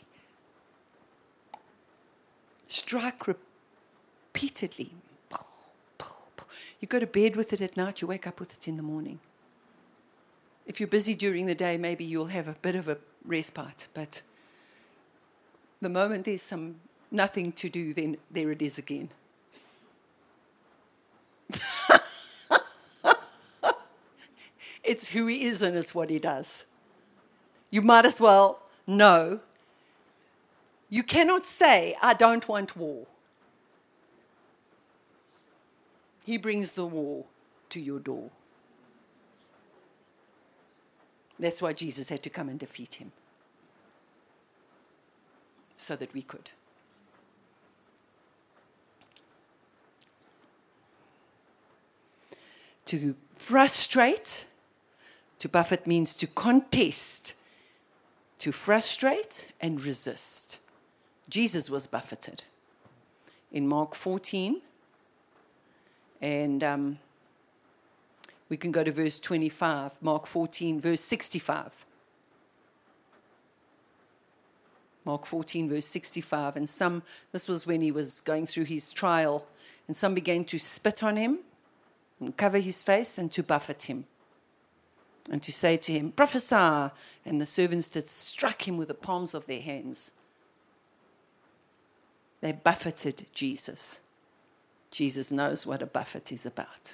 [2.67, 4.91] Strike repeatedly.
[6.83, 8.83] You go to bed with it at night, you wake up with it in the
[8.83, 9.21] morning.
[10.65, 14.21] If you're busy during the day, maybe you'll have a bit of a respite, but
[15.79, 16.75] the moment there's some
[17.09, 19.11] nothing to do, then there it is again.
[24.83, 26.65] it's who he is and it's what he does
[27.71, 29.39] you might as well know.
[30.89, 33.07] You cannot say, I don't want war.
[36.23, 37.25] He brings the war
[37.69, 38.29] to your door.
[41.39, 43.11] That's why Jesus had to come and defeat him,
[45.77, 46.51] so that we could.
[52.85, 54.45] To frustrate,
[55.39, 57.33] to buffet means to contest
[58.43, 60.59] to frustrate and resist.
[61.29, 62.43] Jesus was buffeted.
[63.53, 64.59] In Mark 14,
[66.23, 66.99] and um,
[68.47, 71.85] we can go to verse 25, Mark 14, verse 65.
[75.03, 76.55] Mark 14, verse 65.
[76.55, 77.03] And some,
[77.33, 79.45] this was when he was going through his trial,
[79.85, 81.39] and some began to spit on him
[82.21, 84.05] and cover his face and to buffet him
[85.29, 86.93] and to say to him, Prophesy.
[87.25, 90.11] And the servants did struck him with the palms of their hands.
[92.39, 93.99] They buffeted Jesus.
[94.93, 96.93] Jesus knows what a buffet is about.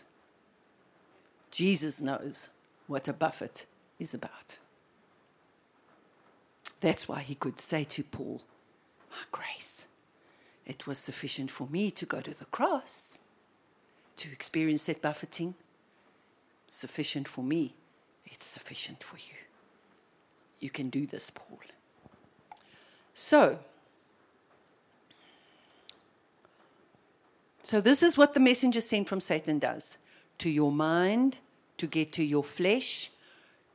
[1.52, 2.48] Jesus knows
[2.88, 3.66] what a buffet
[4.00, 4.58] is about.
[6.80, 8.42] That's why he could say to Paul,
[9.12, 9.88] My grace,
[10.66, 13.20] it was sufficient for me to go to the cross,
[14.16, 15.56] to experience that buffeting,
[16.70, 17.74] sufficient for me
[18.32, 19.36] it's sufficient for you.
[20.60, 21.60] You can do this, Paul.
[23.14, 23.60] So,
[27.70, 30.00] so this is what the messenger sent from Satan does
[30.40, 31.38] to your mind,
[31.78, 33.12] to get to your flesh,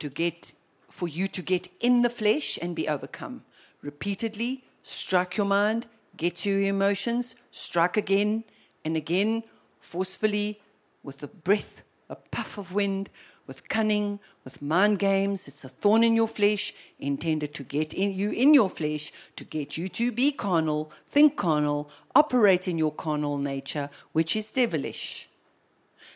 [0.01, 0.53] to get
[0.91, 3.45] for you to get in the flesh and be overcome.
[3.83, 5.87] Repeatedly strike your mind,
[6.17, 8.43] get to your emotions, strike again
[8.85, 9.45] and again,
[9.79, 10.61] forcefully,
[11.05, 13.11] with a breath, a puff of wind,
[13.47, 15.49] with cunning, with mind games.
[15.49, 19.45] It's a thorn in your flesh intended to get in you in your flesh to
[19.45, 25.29] get you to be carnal, think carnal, operate in your carnal nature, which is devilish.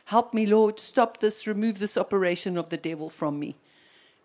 [0.07, 3.57] Help me, Lord, stop this, remove this operation of the devil from me.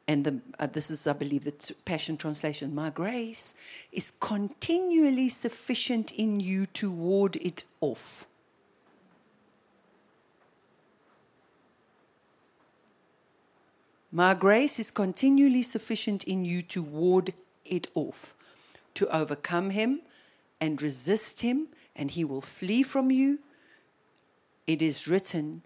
[0.07, 2.75] And the, uh, this is, I believe, the Passion Translation.
[2.75, 3.53] My grace
[3.91, 8.25] is continually sufficient in you to ward it off.
[14.15, 17.33] My grace is continually sufficient in you to ward
[17.65, 18.35] it off,
[18.93, 20.01] to overcome him
[20.61, 23.39] and resist him and he will flee from you.
[24.67, 25.63] It is written,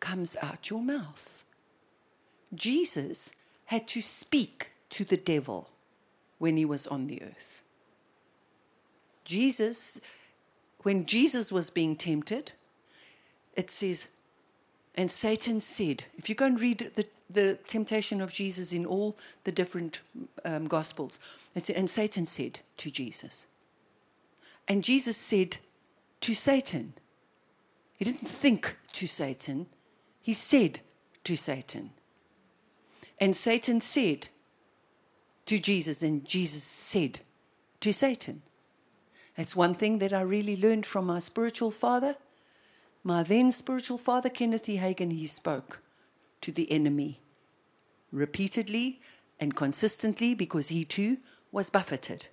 [0.00, 1.44] comes out your mouth.
[2.54, 3.34] Jesus
[3.66, 5.68] had to speak to the devil
[6.38, 7.60] when he was on the earth.
[9.22, 10.00] Jesus,
[10.82, 12.52] when Jesus was being tempted,
[13.54, 14.06] it says,
[14.94, 19.16] and Satan said, if you go and read the, the temptation of Jesus in all
[19.44, 20.00] the different
[20.44, 21.18] um, Gospels,
[21.54, 23.46] and Satan said to Jesus,
[24.68, 25.58] and Jesus said
[26.20, 26.94] to Satan,
[27.96, 29.66] he didn't think to Satan,
[30.20, 30.80] he said
[31.24, 31.90] to Satan.
[33.18, 34.28] And Satan said
[35.46, 37.20] to Jesus, and Jesus said
[37.80, 38.42] to Satan.
[39.36, 42.16] That's one thing that I really learned from my spiritual father.
[43.04, 44.78] My then spiritual father, Kenneth E.
[44.78, 45.80] Hagin, he spoke
[46.46, 47.18] to the enemy
[48.12, 49.00] repeatedly
[49.40, 51.16] and consistently because he too
[51.50, 52.26] was buffeted.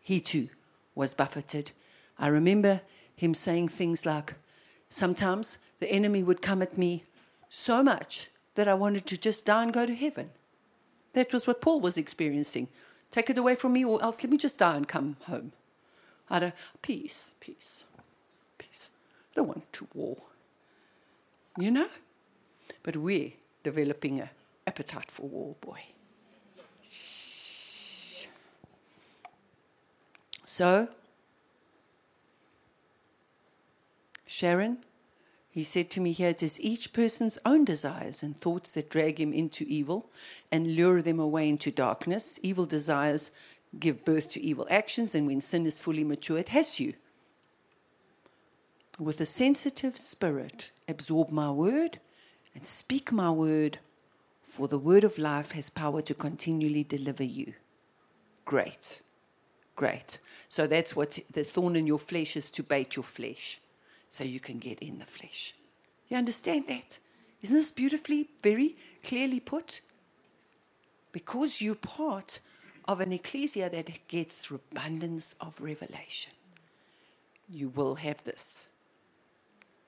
[0.00, 0.48] He too
[0.96, 1.70] was buffeted.
[2.18, 2.80] I remember
[3.14, 4.34] him saying things like,
[4.88, 7.04] Sometimes the enemy would come at me
[7.48, 10.30] so much that I wanted to just die and go to heaven.
[11.12, 12.66] That was what Paul was experiencing.
[13.12, 15.52] Take it away from me, or else let me just die and come home.
[16.28, 16.52] I a
[16.82, 17.84] peace, peace,
[18.58, 18.90] peace.
[19.30, 20.16] I don't want to war.
[21.56, 21.88] You know?
[22.82, 24.30] But we're developing an
[24.66, 25.80] appetite for war, boy.
[30.44, 30.88] So,
[34.26, 34.78] Sharon,
[35.50, 39.20] he said to me here, it is each person's own desires and thoughts that drag
[39.20, 40.10] him into evil
[40.50, 42.38] and lure them away into darkness.
[42.42, 43.30] Evil desires
[43.78, 46.94] give birth to evil actions, and when sin is fully mature, it has you
[48.98, 51.98] with a sensitive spirit, absorb my word
[52.54, 53.78] and speak my word,
[54.42, 57.54] for the word of life has power to continually deliver you.
[58.44, 59.00] Great.
[59.76, 60.18] Great.
[60.48, 63.60] So that's what the thorn in your flesh is to bait your flesh
[64.10, 65.54] so you can get in the flesh.
[66.08, 66.98] You understand that?
[67.40, 69.80] Isn't this beautifully, very clearly put?
[71.12, 72.40] Because you're part
[72.86, 76.32] of an ecclesia that gets abundance of revelation,
[77.48, 78.66] you will have this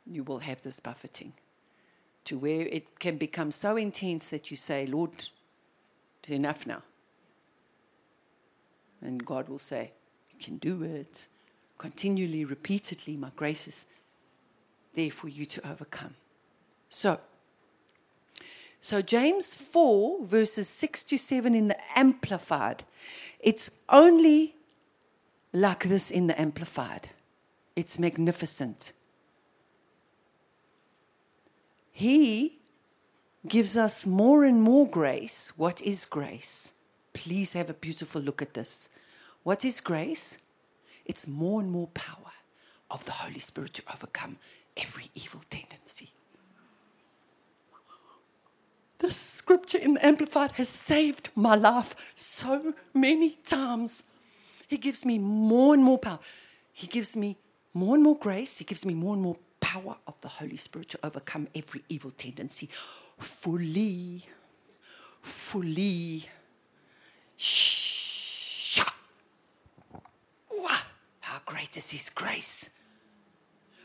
[0.06, 1.32] you will have this buffeting
[2.24, 5.10] to where it can become so intense that you say, Lord,
[6.28, 6.82] enough now.
[9.00, 9.92] And God will say,
[10.30, 11.26] You can do it.
[11.76, 13.86] Continually, repeatedly, my grace is
[14.94, 16.14] there for you to overcome.
[16.88, 17.20] So,
[18.80, 22.84] so James 4, verses 6 to 7 in the Amplified,
[23.40, 24.54] it's only
[25.52, 27.10] like this in the Amplified.
[27.76, 28.92] It's magnificent.
[31.96, 32.58] He
[33.46, 35.52] gives us more and more grace.
[35.56, 36.72] What is grace?
[37.12, 38.88] Please have a beautiful look at this.
[39.44, 40.38] What is grace?
[41.06, 42.32] It's more and more power
[42.90, 44.38] of the Holy Spirit to overcome
[44.76, 46.10] every evil tendency.
[48.98, 54.02] This scripture in the Amplified has saved my life so many times.
[54.66, 56.18] He gives me more and more power.
[56.72, 57.36] He gives me
[57.72, 58.58] more and more grace.
[58.58, 59.36] He gives me more and more
[59.74, 62.68] power of the Holy Spirit to overcome every evil tendency
[63.18, 64.24] fully.
[65.20, 66.28] Fully.
[67.36, 68.80] Shh.
[71.20, 72.70] How great is His grace!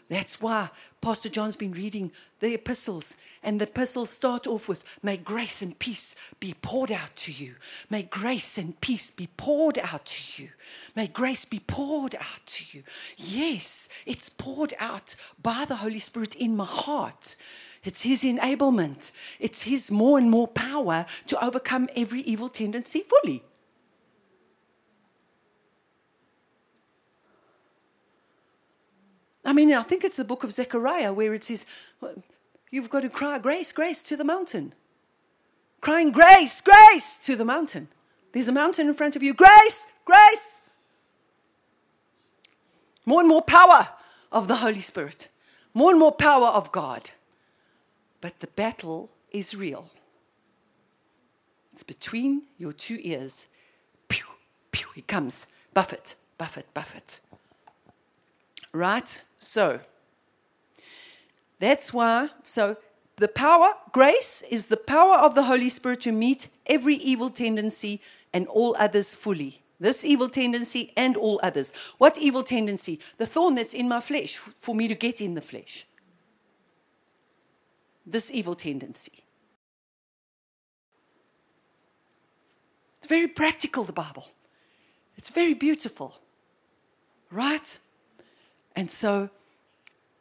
[0.09, 5.17] That's why Pastor John's been reading the epistles, and the epistles start off with, May
[5.17, 7.55] grace and peace be poured out to you.
[7.91, 10.49] May grace and peace be poured out to you.
[10.95, 12.83] May grace be poured out to you.
[13.17, 17.35] Yes, it's poured out by the Holy Spirit in my heart.
[17.83, 23.43] It's His enablement, it's His more and more power to overcome every evil tendency fully.
[29.49, 31.65] I mean, I think it's the book of Zechariah where it says,
[32.69, 34.75] You've got to cry grace, grace to the mountain.
[35.81, 37.87] Crying grace, grace to the mountain.
[38.31, 39.33] There's a mountain in front of you.
[39.33, 40.61] Grace, grace.
[43.07, 43.89] More and more power
[44.31, 45.29] of the Holy Spirit,
[45.73, 47.09] more and more power of God.
[48.21, 49.89] But the battle is real.
[51.73, 53.47] It's between your two ears.
[54.09, 54.27] Pew,
[54.69, 55.47] pew, he comes.
[55.73, 57.19] Buffet, buffet, buffet.
[58.71, 59.21] Right?
[59.39, 59.79] So,
[61.59, 62.77] that's why, so
[63.15, 68.01] the power, grace, is the power of the Holy Spirit to meet every evil tendency
[68.33, 69.61] and all others fully.
[69.79, 71.71] This evil tendency and all others.
[71.97, 72.99] What evil tendency?
[73.17, 75.85] The thorn that's in my flesh for me to get in the flesh.
[78.05, 79.23] This evil tendency.
[82.99, 84.27] It's very practical, the Bible.
[85.17, 86.15] It's very beautiful.
[87.31, 87.79] Right?
[88.79, 89.29] And so,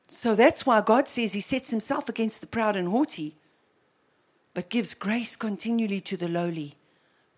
[0.09, 3.37] so that's why God says he sets himself against the proud and haughty,
[4.53, 6.75] but gives grace continually to the lowly,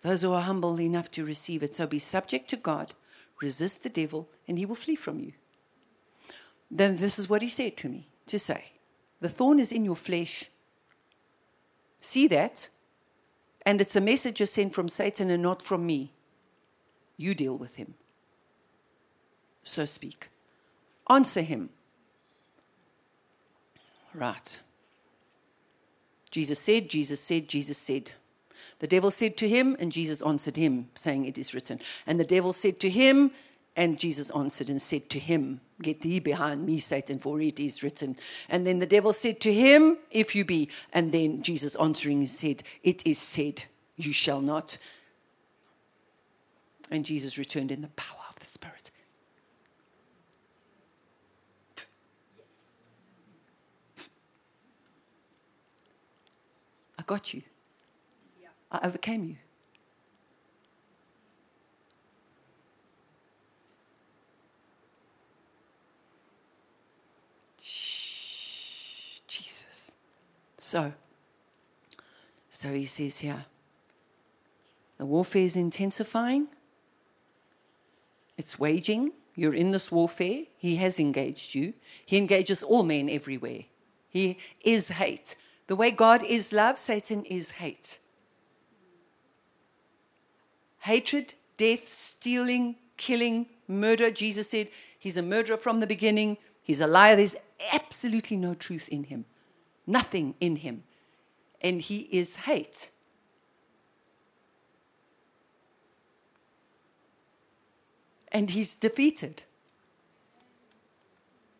[0.01, 1.75] those who are humble enough to receive it.
[1.75, 2.95] So be subject to God,
[3.39, 5.33] resist the devil, and he will flee from you.
[6.71, 8.71] Then this is what he said to me to say
[9.19, 10.49] The thorn is in your flesh.
[11.99, 12.67] See that?
[13.63, 16.13] And it's a message you sent from Satan and not from me.
[17.15, 17.93] You deal with him.
[19.63, 20.30] So speak.
[21.11, 21.69] Answer him.
[24.13, 24.59] Right.
[26.31, 28.11] Jesus said, Jesus said, Jesus said.
[28.79, 31.81] The devil said to him, and Jesus answered him, saying, It is written.
[32.07, 33.31] And the devil said to him,
[33.75, 37.83] and Jesus answered and said to him, Get thee behind me, Satan, for it is
[37.83, 38.15] written.
[38.47, 40.69] And then the devil said to him, If you be.
[40.93, 43.63] And then Jesus answering said, It is said,
[43.97, 44.77] You shall not.
[46.89, 48.91] And Jesus returned in the power of the Spirit.
[57.11, 57.41] Got you.
[58.71, 59.35] I overcame you.
[67.61, 69.91] Shh, Jesus.
[70.57, 70.93] So,
[72.49, 73.43] so he says here
[74.97, 76.47] the warfare is intensifying,
[78.37, 79.11] it's waging.
[79.35, 80.43] You're in this warfare.
[80.57, 81.73] He has engaged you.
[82.05, 83.63] He engages all men everywhere.
[84.09, 85.35] He is hate.
[85.71, 87.99] The way God is love, Satan is hate.
[90.79, 94.11] Hatred, death, stealing, killing, murder.
[94.11, 94.67] Jesus said
[94.99, 96.35] he's a murderer from the beginning.
[96.61, 97.15] He's a liar.
[97.15, 97.37] There's
[97.71, 99.23] absolutely no truth in him
[99.87, 100.83] nothing in him.
[101.61, 102.89] And he is hate.
[108.29, 109.43] And he's defeated.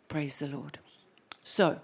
[0.10, 0.80] Praise the Lord.
[1.44, 1.80] So,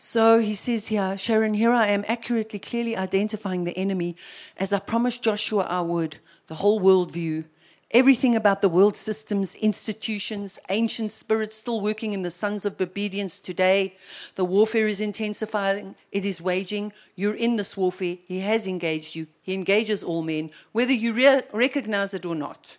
[0.00, 4.16] so he says here, Sharon, here I am accurately, clearly identifying the enemy
[4.56, 7.44] as I promised Joshua I would, the whole worldview
[7.90, 13.38] Everything about the world systems, institutions, ancient spirits still working in the sons of obedience
[13.38, 13.96] today.
[14.34, 16.92] The warfare is intensifying, it is waging.
[17.16, 18.18] You're in this warfare.
[18.26, 22.76] He has engaged you, He engages all men, whether you re- recognize it or not.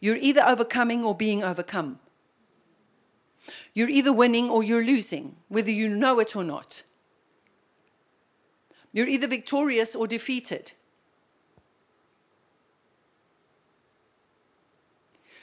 [0.00, 1.98] You're either overcoming or being overcome.
[3.74, 6.82] You're either winning or you're losing, whether you know it or not.
[8.92, 10.72] You're either victorious or defeated.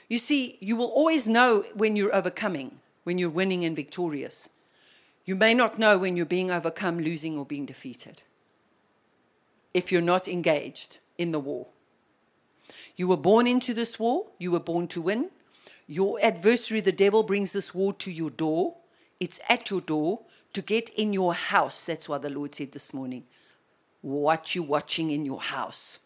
[0.09, 4.49] You see, you will always know when you're overcoming, when you're winning and victorious.
[5.25, 8.21] You may not know when you're being overcome, losing, or being defeated
[9.73, 11.67] if you're not engaged in the war.
[12.95, 15.29] You were born into this war, you were born to win.
[15.87, 18.75] Your adversary, the devil, brings this war to your door.
[19.19, 20.21] It's at your door
[20.53, 21.85] to get in your house.
[21.85, 23.23] That's why the Lord said this morning
[24.01, 25.99] what you're watching in your house.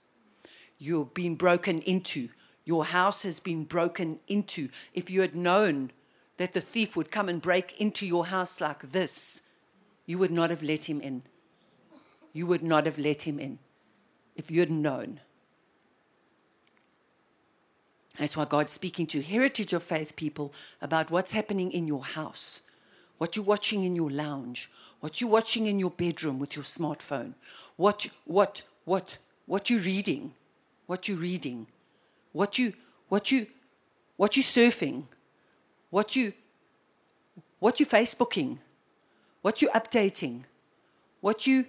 [0.78, 2.30] You've been broken into.
[2.64, 4.70] Your house has been broken into.
[4.94, 5.92] If you had known
[6.38, 9.42] that the thief would come and break into your house like this,
[10.06, 11.24] you would not have let him in.
[12.34, 13.60] You would not have let him in
[14.36, 15.20] if you had known.
[18.18, 22.62] That's why God's speaking to heritage of faith people about what's happening in your house,
[23.18, 27.34] what you're watching in your lounge, what you're watching in your bedroom with your smartphone,
[27.78, 30.34] what, what, what, what you're reading,
[30.88, 31.68] what you're reading
[32.32, 32.74] what you
[33.10, 33.48] what you
[34.18, 35.04] what you surfing,
[35.90, 36.34] what you
[37.60, 38.58] what you Facebooking,
[39.42, 40.44] what you updating,
[41.20, 41.66] what you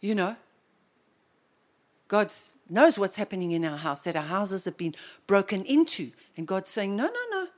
[0.00, 0.36] you know.
[2.08, 2.32] God
[2.68, 4.94] knows what's happening in our house, that our houses have been
[5.26, 6.12] broken into.
[6.36, 7.48] And God's saying, No, no, no.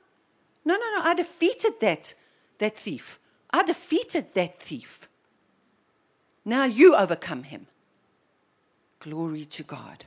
[0.65, 1.01] No, no, no.
[1.03, 2.13] I defeated that,
[2.57, 3.19] that thief.
[3.51, 5.07] I defeated that thief.
[6.45, 7.67] Now you overcome him.
[8.99, 10.05] Glory to God.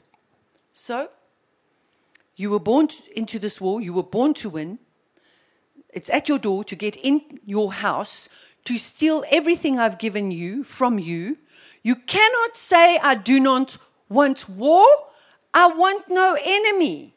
[0.73, 1.09] So,
[2.37, 4.79] you were born into this war, you were born to win.
[5.91, 8.29] It's at your door to get in your house,
[8.65, 11.39] to steal everything I've given you from you.
[11.83, 13.77] You cannot say, I do not
[14.13, 14.87] want war.
[15.55, 17.15] I want no enemy.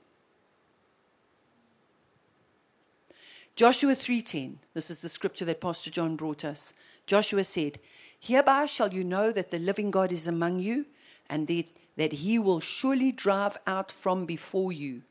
[3.56, 4.60] Joshua 3:10.
[4.74, 6.74] This is the scripture that Pastor John brought us.
[7.08, 7.80] Joshua said,
[8.20, 10.86] "Hereby shall you know that the living God is among you,
[11.30, 15.04] and that that he will surely drive out from before you.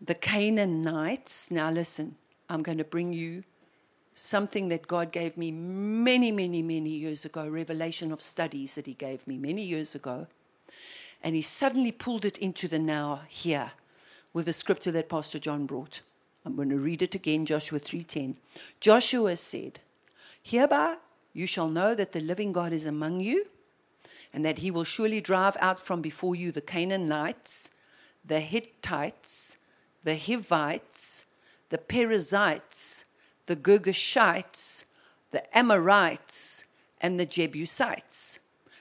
[0.00, 2.16] The Canaanites, now listen,
[2.48, 3.44] I'm going to bring you
[4.20, 8.94] something that God gave me many, many, many years ago, revelation of studies that He
[8.94, 10.26] gave me many years ago.
[11.22, 13.72] And he suddenly pulled it into the now here
[14.32, 16.00] with the scripture that Pastor John brought.
[16.44, 18.36] I'm going to read it again, Joshua 3:10.
[18.80, 19.80] Joshua said,
[20.42, 20.96] Hereby
[21.32, 23.46] you shall know that the living God is among you,
[24.32, 27.70] and that he will surely drive out from before you the Canaanites,
[28.24, 29.58] the Hittites,
[30.02, 31.26] the Hivites,
[31.68, 33.04] the Perizzites,
[33.50, 34.84] the Girgashites,
[35.32, 36.62] the Amorites,
[37.00, 38.38] and the Jebusites.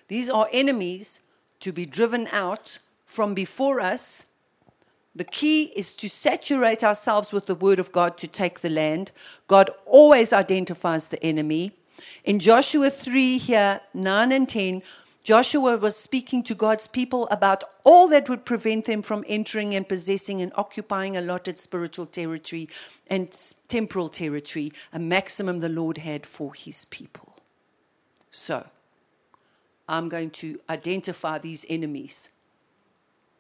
[0.10, 1.22] These are enemies
[1.62, 4.28] to be driven out from before us.
[5.16, 9.10] The key is to saturate ourselves with the word of God to take the land.
[9.48, 11.72] God always identifies the enemy.
[12.24, 14.84] In Joshua 3, here, 9 and 10,
[15.24, 19.88] Joshua was speaking to God's people about all that would prevent them from entering and
[19.88, 22.70] possessing and occupying allotted spiritual territory
[23.08, 23.30] and
[23.68, 27.38] temporal territory, a maximum the Lord had for his people.
[28.32, 28.68] So,
[29.88, 32.30] I'm going to identify these enemies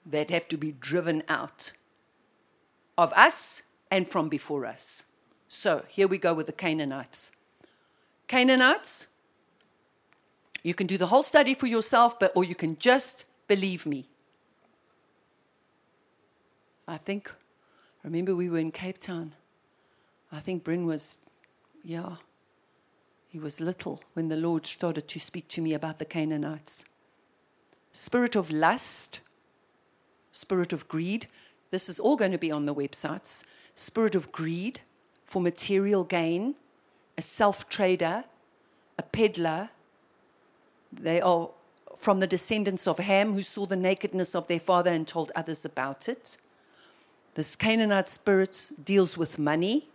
[0.05, 1.71] that have to be driven out
[2.97, 3.61] of us
[3.91, 5.05] and from before us.
[5.47, 7.31] So, here we go with the Canaanites.
[8.27, 9.07] Canaanites,
[10.63, 14.07] you can do the whole study for yourself, but or you can just believe me.
[16.87, 17.31] I think,
[18.03, 19.33] remember we were in Cape Town.
[20.31, 21.19] I think Bryn was,
[21.83, 22.15] yeah,
[23.27, 26.83] he was little when the Lord started to speak to me about the Canaanites.
[27.91, 29.19] Spirit of lust,
[30.31, 31.27] spirit of greed.
[31.71, 33.43] This is all going to be on the websites.
[33.75, 34.81] Spirit of greed
[35.25, 36.55] for material gain,
[37.17, 38.23] a self trader,
[38.97, 39.69] a peddler,
[40.91, 41.49] they are
[41.97, 45.65] from the descendants of Ham, who saw the nakedness of their father and told others
[45.65, 46.37] about it.
[47.35, 49.87] This Canaanite spirit deals with money.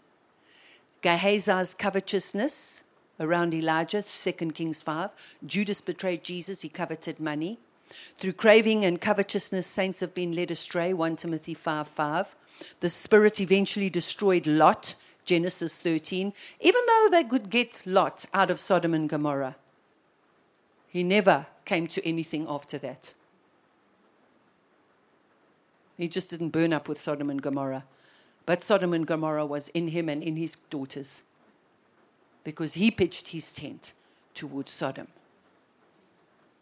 [1.03, 2.85] Gehazi's covetousness
[3.19, 5.11] around Elijah, 2 Kings 5.
[5.47, 7.59] Judas betrayed Jesus, he coveted money.
[8.19, 12.37] Through craving and covetousness, saints have been led astray, 1 Timothy 5 5.
[12.81, 18.61] The spirit eventually destroyed Lot, Genesis 13, even though they could get Lot out of
[18.61, 19.57] Sodom and Gomorrah.
[20.95, 23.15] He never came to anything after that.
[25.99, 27.83] He just didn't burn up with Sodom and Gomorrah.
[28.47, 31.23] But Sodom and Gomorrah was in him and in his daughters
[32.45, 33.93] because he pitched his tent
[34.35, 35.09] towards Sodom.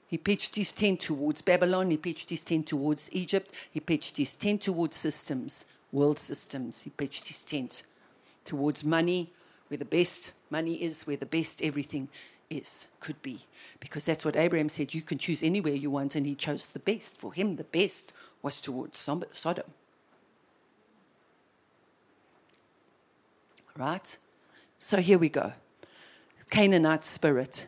[0.08, 1.90] He pitched his tent towards Babylon.
[1.90, 3.52] He pitched his tent towards Egypt.
[3.70, 6.82] He pitched his tent towards systems, world systems.
[6.84, 7.82] He pitched his tent
[8.46, 9.30] towards money,
[9.68, 12.08] where the best money is, where the best everything
[12.52, 13.46] is, could be.
[13.80, 16.78] Because that's what Abraham said you can choose anywhere you want, and he chose the
[16.78, 17.18] best.
[17.18, 19.66] For him, the best was towards Sodom.
[23.76, 24.18] Right?
[24.78, 25.52] So here we go
[26.50, 27.66] Canaanite spirit.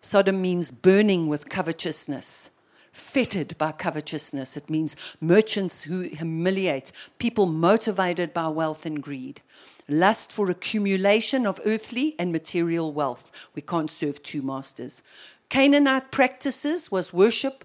[0.00, 2.50] Sodom means burning with covetousness,
[2.92, 4.56] fettered by covetousness.
[4.56, 9.42] It means merchants who humiliate, people motivated by wealth and greed
[9.90, 13.32] lust for accumulation of earthly and material wealth.
[13.54, 15.02] We can't serve two masters.
[15.48, 17.64] Canaanite practices was worship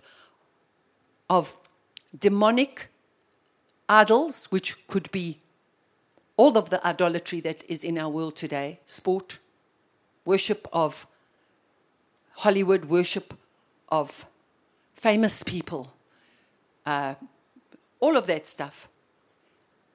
[1.30, 1.58] of
[2.18, 2.90] demonic
[3.88, 5.40] idols, which could be
[6.36, 9.40] all of the idolatry that is in our world today sport,
[10.26, 11.06] worship of
[12.38, 13.36] Hollywood, worship
[13.90, 14.26] of
[14.96, 15.94] famous people,
[16.86, 17.16] uh,
[18.00, 18.88] all of that stuff.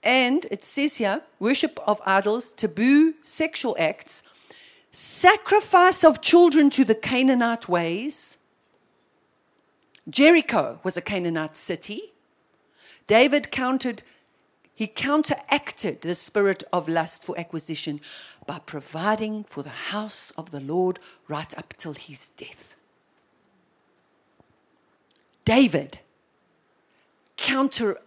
[0.03, 4.23] And it says here worship of idols, taboo sexual acts,
[4.91, 8.39] sacrifice of children to the Canaanite ways.
[10.09, 12.13] Jericho was a Canaanite city.
[13.07, 14.03] David countered,
[14.75, 18.01] he counteracted the spirit of lust for acquisition
[18.47, 20.99] by providing for the house of the Lord
[21.29, 22.75] right up till his death.
[25.51, 25.99] David
[27.37, 27.99] counter,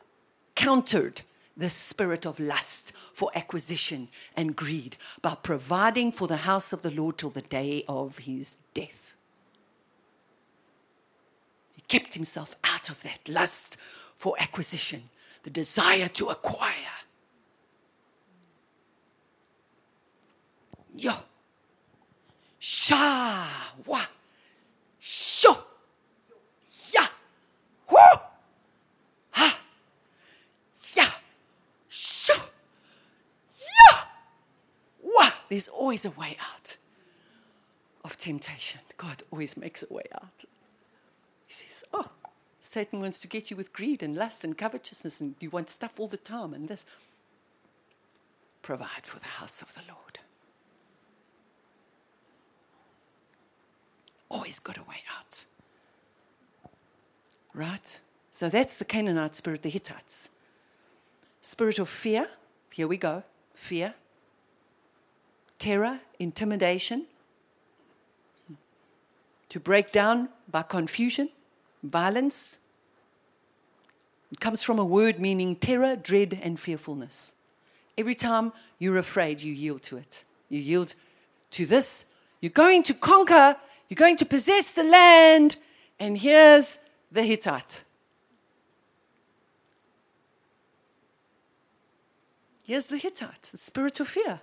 [0.55, 1.23] countered
[1.57, 6.89] the spirit of lust for acquisition and greed by providing for the house of the
[6.89, 9.13] Lord till the day of his death.
[11.75, 13.75] He kept himself out of that lust
[14.15, 15.09] for acquisition,
[15.43, 16.95] the desire to acquire.
[20.95, 21.11] Yo.
[22.57, 23.45] Sha.
[23.85, 24.05] Wa.
[27.93, 28.19] Woo.
[29.31, 29.59] Ha.
[30.95, 31.11] Yeah!
[31.87, 32.33] Shoo!
[33.59, 33.99] Yeah!
[35.03, 35.31] Wah!
[35.49, 36.77] There's always a way out
[38.03, 38.81] of temptation.
[38.97, 40.45] God always makes a way out.
[41.45, 42.09] He says, Oh,
[42.61, 45.99] Satan wants to get you with greed and lust and covetousness, and you want stuff
[45.99, 46.85] all the time, and this.
[48.63, 50.19] Provide for the house of the Lord.
[54.31, 55.45] Always got a way out.
[57.53, 57.99] Right?
[58.31, 60.29] So that's the Canaanite spirit, the Hittites.
[61.41, 62.27] Spirit of fear,
[62.71, 63.23] here we go
[63.53, 63.93] fear,
[65.59, 67.05] terror, intimidation,
[69.47, 71.29] to break down by confusion,
[71.83, 72.59] violence.
[74.31, 77.35] It comes from a word meaning terror, dread, and fearfulness.
[77.97, 80.23] Every time you're afraid, you yield to it.
[80.49, 80.95] You yield
[81.51, 82.05] to this.
[82.41, 83.55] You're going to conquer,
[83.87, 85.55] you're going to possess the land,
[85.99, 86.79] and here's
[87.13, 87.83] the Hittite.
[92.63, 94.41] Here's the Hittite, the spirit of fear.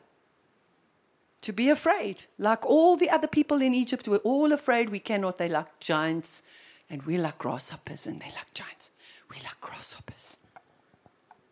[1.43, 2.25] To be afraid.
[2.39, 5.39] Like all the other people in Egypt, we're all afraid we cannot.
[5.39, 6.43] They're like giants,
[6.89, 8.91] and we're like grasshoppers, and they're like giants.
[9.29, 10.37] We're like grasshoppers.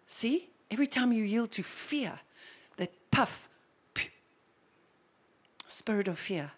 [0.06, 0.50] See?
[0.70, 2.20] Every time you yield to fear,
[2.76, 3.48] that puff,
[5.66, 6.50] spirit of fear,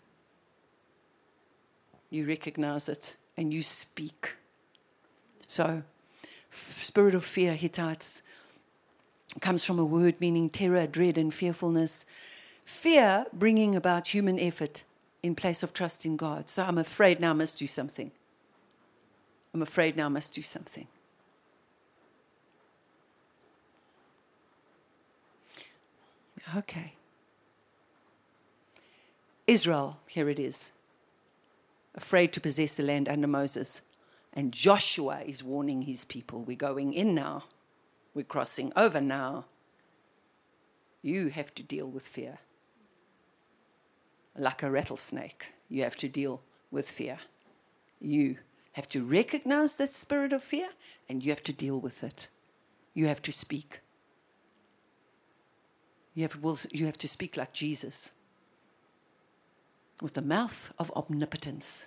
[2.10, 4.34] you recognize it and you speak.
[5.50, 5.82] So,
[6.52, 8.22] spirit of fear, Hittites,
[9.40, 12.06] comes from a word meaning terror, dread, and fearfulness.
[12.64, 14.84] Fear bringing about human effort
[15.24, 16.48] in place of trust in God.
[16.48, 18.12] So I'm afraid now I must do something.
[19.52, 20.86] I'm afraid now I must do something.
[26.58, 26.94] Okay.
[29.48, 30.70] Israel, here it is,
[31.96, 33.82] afraid to possess the land under Moses.
[34.32, 37.44] And Joshua is warning his people we're going in now.
[38.14, 39.46] We're crossing over now.
[41.02, 42.38] You have to deal with fear.
[44.36, 47.18] Like a rattlesnake, you have to deal with fear.
[48.00, 48.38] You
[48.72, 50.68] have to recognize that spirit of fear
[51.08, 52.28] and you have to deal with it.
[52.94, 53.80] You have to speak.
[56.14, 58.12] You have, you have to speak like Jesus
[60.00, 61.86] with the mouth of omnipotence.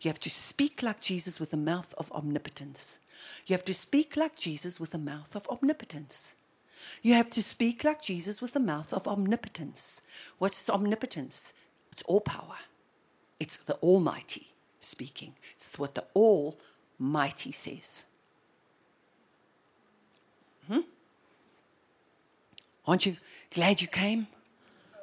[0.00, 2.98] You have to speak like Jesus with the mouth of omnipotence.
[3.46, 6.34] You have to speak like Jesus with a mouth of omnipotence.
[7.02, 10.00] You have to speak like Jesus with a mouth of omnipotence.
[10.38, 11.52] What's omnipotence?
[11.92, 12.56] It's all power.
[13.38, 15.34] It's the Almighty speaking.
[15.54, 18.04] It's what the Almighty says.
[20.66, 20.80] Hmm?
[22.86, 23.16] Aren't you
[23.50, 24.28] glad you came?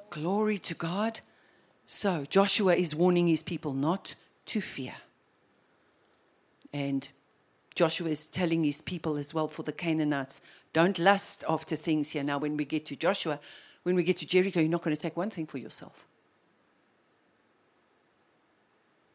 [0.09, 1.19] Glory to God.
[1.85, 4.15] So, Joshua is warning his people not
[4.47, 4.95] to fear.
[6.73, 7.07] And
[7.75, 10.41] Joshua is telling his people as well for the Canaanites
[10.73, 12.23] don't lust after things here.
[12.23, 13.39] Now, when we get to Joshua,
[13.83, 16.05] when we get to Jericho, you're not going to take one thing for yourself.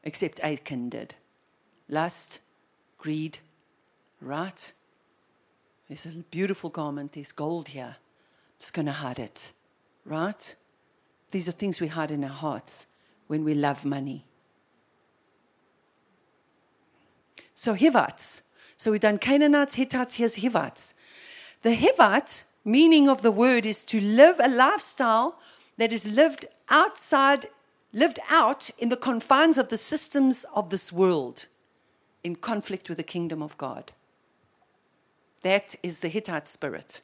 [0.03, 1.15] Except Achan did.
[1.89, 2.41] Lust,
[2.99, 3.39] greed,
[4.21, 4.73] right?
[5.89, 7.97] There's a beautiful garment, there's gold here.
[7.99, 9.53] I'm just going to hide it,
[10.05, 10.55] right?
[11.33, 12.87] These are things we hide in our hearts
[13.27, 14.25] when we love money.
[17.63, 18.43] So, Hivites,
[18.77, 20.95] so we've done Canaanites, Hittites, here's Hivites.
[21.63, 25.39] The Hivite meaning of the word is to live a lifestyle
[25.77, 27.47] that is lived outside,
[27.93, 31.47] lived out in the confines of the systems of this world,
[32.25, 33.93] in conflict with the kingdom of God.
[35.45, 37.01] That is the Hittite spirit.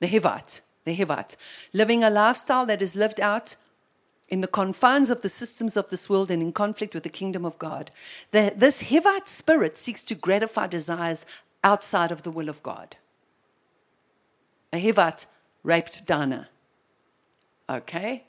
[0.00, 1.36] The Hivite, the Hivite.
[1.72, 3.54] Living a lifestyle that is lived out
[4.32, 7.44] in the confines of the systems of this world and in conflict with the kingdom
[7.44, 7.90] of God.
[8.30, 11.26] The, this Hivite spirit seeks to gratify desires
[11.62, 12.96] outside of the will of God.
[14.72, 15.26] A Hivite
[15.62, 16.48] raped Dinah.
[17.68, 18.24] Okay?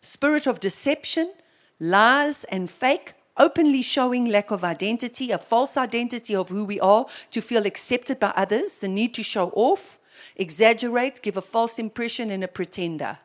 [0.00, 1.34] Spirit of deception,
[1.78, 7.04] lies, and fake, openly showing lack of identity, a false identity of who we are
[7.32, 9.98] to feel accepted by others, the need to show off,
[10.36, 13.18] exaggerate, give a false impression, and a pretender.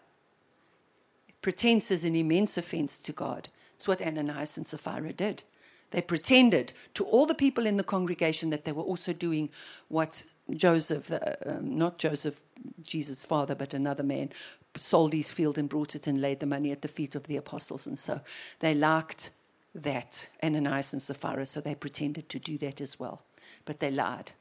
[1.42, 3.50] Pretense is an immense offense to God.
[3.76, 5.44] It's what Ananias and Sapphira did.
[5.92, 9.50] They pretended to all the people in the congregation that they were also doing
[9.88, 12.42] what Joseph, uh, um, not Joseph,
[12.86, 14.30] Jesus' father, but another man,
[14.78, 17.38] sold his field and brought it and laid the money at the feet of the
[17.38, 17.88] apostles.
[17.88, 18.22] And so
[18.60, 19.32] they liked
[19.74, 23.22] that, Ananias and Sapphira, so they pretended to do that as well.
[23.66, 24.32] But they lied.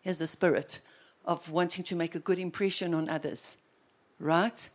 [0.00, 0.80] Here's the spirit
[1.24, 3.56] of wanting to make a good impression on others,
[4.18, 4.68] right?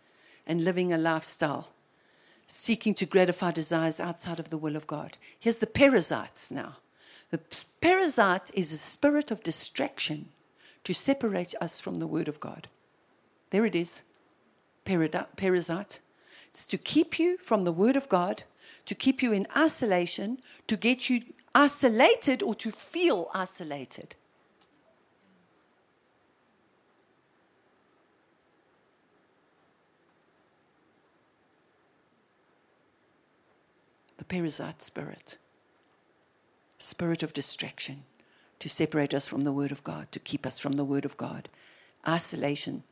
[0.45, 1.69] And living a lifestyle,
[2.47, 5.17] seeking to gratify desires outside of the will of God.
[5.39, 6.77] Here's the Perizzites now.
[7.31, 7.39] The
[7.81, 10.29] Perizzite is a spirit of distraction
[10.83, 12.67] to separate us from the Word of God.
[13.49, 14.03] There it is.
[14.85, 15.99] Perizzite.
[16.49, 18.43] It's to keep you from the Word of God,
[18.85, 21.23] to keep you in isolation, to get you
[21.55, 24.15] isolated or to feel isolated.
[34.23, 35.37] The Perizzite spirit.
[36.77, 38.03] spirit of distraction
[38.59, 41.17] to separate us from the Word of God, to keep us from the Word of
[41.17, 41.49] God.
[42.07, 42.83] Isolation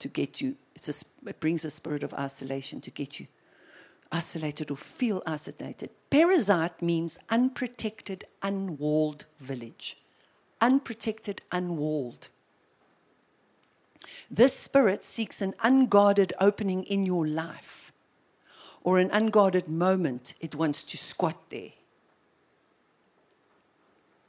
[0.00, 0.56] to get you,
[0.86, 0.92] a,
[1.28, 3.26] it brings a spirit of isolation to get you
[4.12, 5.88] isolated or feel isolated.
[6.10, 9.96] Perizzite means unprotected, unwalled village.
[10.60, 12.28] Unprotected, unwalled.
[14.30, 17.89] This spirit seeks an unguarded opening in your life
[18.82, 20.34] or an unguarded moment.
[20.40, 21.70] It wants to squat there.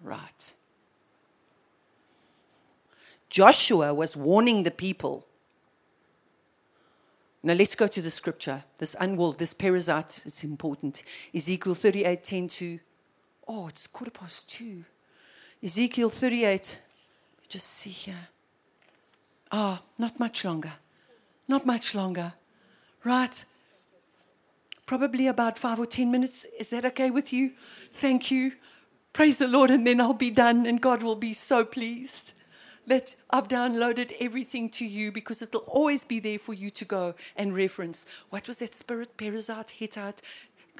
[0.01, 0.53] Right.
[3.29, 5.25] Joshua was warning the people
[7.43, 8.63] now let's go to the scripture.
[8.77, 11.03] This unwalled, this Perizzite is important.
[11.33, 12.79] Ezekiel 38, 10 to,
[13.47, 14.83] oh, it's quarter past two.
[15.63, 16.77] Ezekiel 38,
[17.49, 18.27] just see here.
[19.51, 20.73] Ah, oh, not much longer.
[21.47, 22.33] Not much longer.
[23.03, 23.43] Right?
[24.91, 26.45] Probably about five or ten minutes.
[26.59, 27.51] Is that okay with you?
[28.01, 28.51] Thank you.
[29.13, 32.33] Praise the Lord, and then I'll be done, and God will be so pleased
[32.87, 37.15] that I've downloaded everything to you because it'll always be there for you to go
[37.37, 38.05] and reference.
[38.31, 40.21] What was that spirit, Perizzite, Hittite?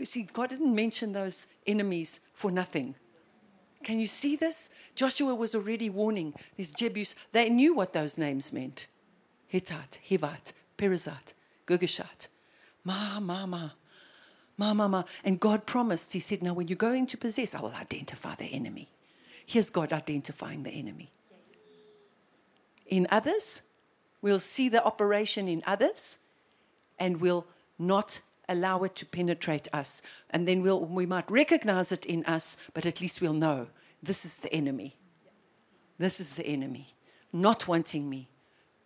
[0.04, 2.96] See, God didn't mention those enemies for nothing.
[3.82, 4.72] Can you see this?
[4.94, 7.16] Joshua was already warning these Jebus.
[7.32, 8.88] They knew what those names meant
[9.48, 11.34] Hittite, Hivite, Perizzite,
[11.66, 12.28] Girgashite.
[12.84, 13.70] Ma, ma, ma.
[14.62, 15.04] Ma, ma, ma.
[15.24, 18.46] And God promised, He said, Now, when you're going to possess, I will identify the
[18.46, 18.90] enemy.
[19.46, 21.12] Here's God identifying the enemy
[22.92, 23.62] in others,
[24.22, 26.20] we'll see the operation in others,
[27.00, 27.48] and we'll
[27.80, 30.02] not allow it to penetrate us.
[30.30, 33.68] And then we'll, we might recognize it in us, but at least we'll know
[34.04, 34.98] this is the enemy.
[35.98, 36.94] This is the enemy,
[37.32, 38.28] not wanting me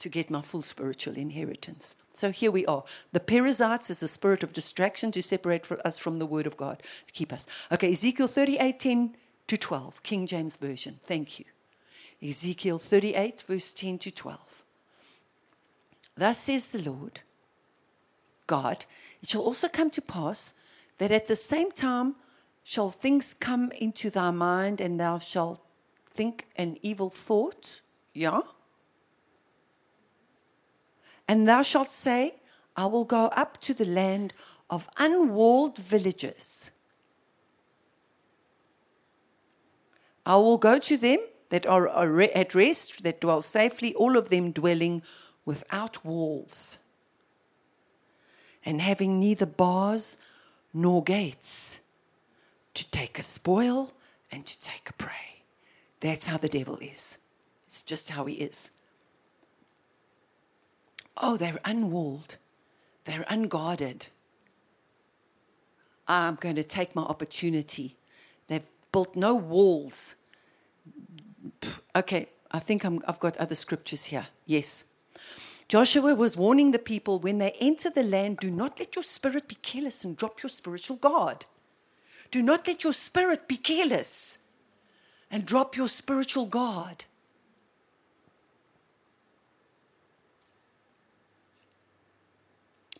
[0.06, 1.95] to get my full spiritual inheritance.
[2.14, 2.84] So here we are.
[3.11, 6.84] The Perizzites is a spirit of distraction to separate us from the word of God,
[7.07, 7.48] to keep us.
[7.72, 9.15] Okay, Ezekiel 38 10
[9.48, 10.99] to 12, King James Version.
[11.06, 11.45] Thank you.
[12.22, 14.64] Ezekiel 38, verse 10 to 12.
[16.15, 17.22] Thus says the Lord
[18.45, 18.86] God,
[19.23, 20.53] it shall also come to pass
[20.99, 22.14] that at the same time
[22.64, 25.65] shall things come into thy mind, and thou shalt
[26.14, 27.82] think an evil thought.
[28.14, 28.41] Yeah?
[31.28, 32.36] And thou shalt say,
[32.76, 34.34] I will go up to the land
[34.70, 36.72] of unwalled villages.
[40.26, 41.20] I will go to them
[41.50, 45.04] that are at rest, that dwell safely, all of them dwelling
[45.46, 46.80] without walls,
[48.66, 50.18] and having neither bars
[50.74, 51.80] nor gates,
[52.74, 53.94] to take a spoil
[54.32, 55.44] and to take a prey.
[56.00, 57.20] That's how the devil is.
[57.68, 58.72] It's just how he is.
[61.18, 62.38] Oh, they're unwalled,
[63.06, 64.08] they're unguarded.
[66.08, 67.96] I'm going to take my opportunity.
[68.48, 68.62] They've
[68.92, 70.16] built no walls
[71.96, 74.28] Okay, I think i have got other scriptures here.
[74.46, 74.84] Yes.
[75.68, 79.48] Joshua was warning the people when they enter the land, do not let your spirit
[79.48, 81.46] be careless and drop your spiritual guard.
[82.30, 84.38] Do not let your spirit be careless
[85.32, 87.06] and drop your spiritual guard.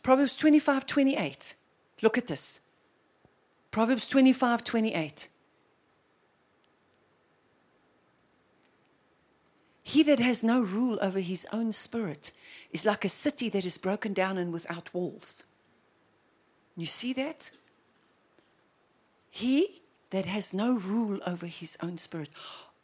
[0.06, 1.56] Proverbs 25 28.
[2.00, 2.60] Look at this.
[3.72, 5.28] Proverbs 25 28.
[9.82, 12.30] He that has no rule over his own spirit
[12.70, 15.42] is like a city that is broken down and without walls.
[16.76, 17.50] You see that?
[19.28, 22.30] He that has no rule over his own spirit.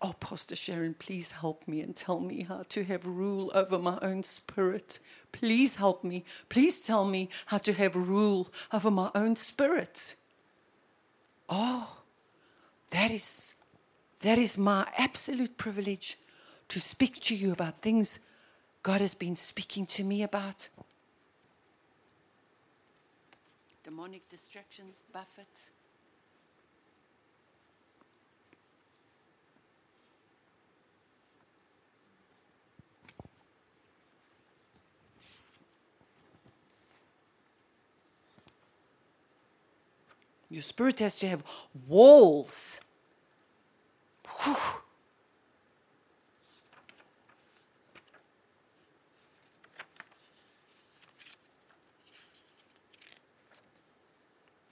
[0.04, 4.00] Oh, Pastor Sharon, please help me and tell me how to have rule over my
[4.02, 4.98] own spirit.
[5.32, 6.24] Please help me.
[6.48, 10.14] Please tell me how to have rule over my own spirit.
[11.48, 11.98] Oh,
[12.90, 13.54] that is
[14.20, 16.16] that is my absolute privilege
[16.68, 18.20] to speak to you about things
[18.82, 20.68] God has been speaking to me about.
[23.82, 25.70] Demonic distractions, buffet.
[40.52, 41.42] Your spirit has to have
[41.88, 42.78] walls.
[44.42, 44.56] Whew.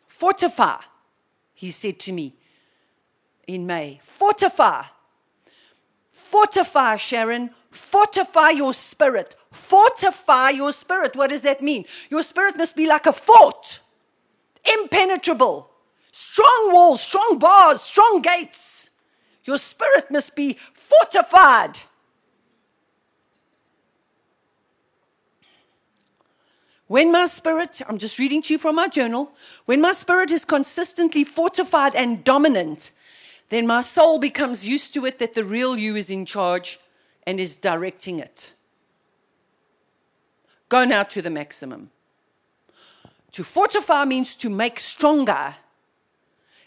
[0.07, 0.77] Fortify,
[1.55, 2.35] he said to me
[3.47, 4.01] in May.
[4.05, 4.82] Fortify.
[6.12, 7.51] Fortify, Sharon.
[7.70, 9.35] Fortify your spirit.
[9.51, 11.16] Fortify your spirit.
[11.16, 11.86] What does that mean?
[12.11, 13.81] Your spirit must be like a fort,
[14.62, 15.70] impenetrable.
[16.12, 18.91] Strong walls, strong bars, strong gates.
[19.45, 21.81] Your spirit must be fortified.
[26.87, 29.31] When my spirit, I'm just reading to you from my journal,
[29.65, 32.91] when my spirit is consistently fortified and dominant,
[33.49, 36.81] then my soul becomes used to it that the real you is in charge
[37.24, 38.53] and is directing it.
[40.69, 41.91] Go now to the maximum.
[43.32, 45.55] To fortify means to make stronger,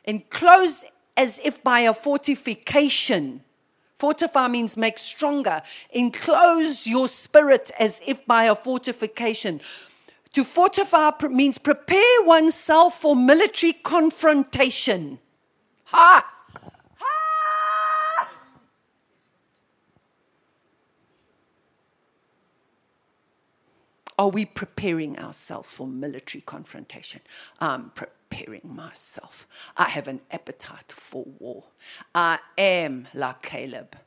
[0.06, 0.86] enclose
[1.16, 3.44] as if by a fortification.
[3.98, 5.62] Fortify means make stronger.
[5.92, 9.62] Enclose your spirit as if by a fortification.
[10.34, 15.20] To fortify means prepare oneself for military confrontation.
[15.86, 16.26] Ha!
[16.26, 16.32] Ha!
[24.18, 27.22] Are we preparing ourselves for military confrontation?
[27.60, 29.48] I'm preparing myself.
[29.76, 31.65] I have an appetite for war.
[32.14, 33.98] I am like Caleb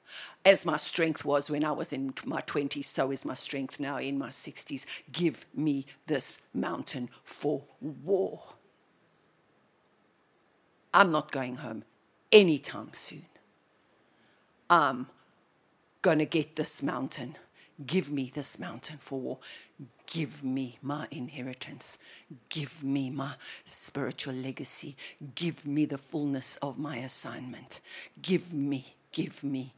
[0.47, 3.99] as my strength was when I was in my 20s, so is my strength now
[3.99, 4.87] in my 60s.
[5.11, 8.43] Give me this mountain for war.
[10.95, 11.83] I'm not going home
[12.31, 13.27] anytime soon.
[14.71, 15.09] I'm
[16.01, 17.37] going to get this mountain.
[17.85, 19.39] Give me this mountain for war.
[20.07, 21.99] Give me my inheritance.
[22.49, 23.35] Give me my
[23.65, 24.97] spiritual legacy.
[25.35, 27.81] Give me the fullness of my assignment.
[28.23, 29.75] Give me, give me,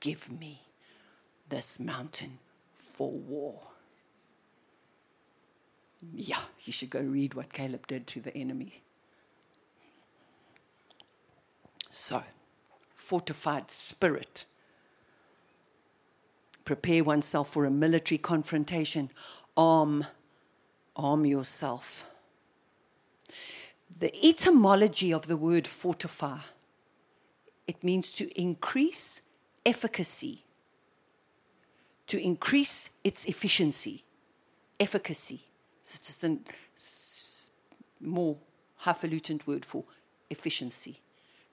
[0.00, 0.62] give me
[1.48, 2.38] this mountain
[2.72, 3.60] for war.
[6.14, 8.82] Yeah, you should go read what Caleb did to the enemy.
[11.90, 12.22] So,
[12.94, 14.46] fortified spirit.
[16.64, 19.10] Prepare oneself for a military confrontation.
[19.56, 20.06] Arm,
[20.96, 22.04] arm yourself.
[23.98, 26.38] The etymology of the word fortify,
[27.68, 29.22] it means to increase
[29.64, 30.44] efficacy,
[32.06, 34.04] to increase its efficiency.
[34.80, 35.44] Efficacy.
[35.82, 36.38] It's a
[38.00, 38.36] more
[38.78, 39.84] highfalutin word for
[40.30, 41.00] efficiency.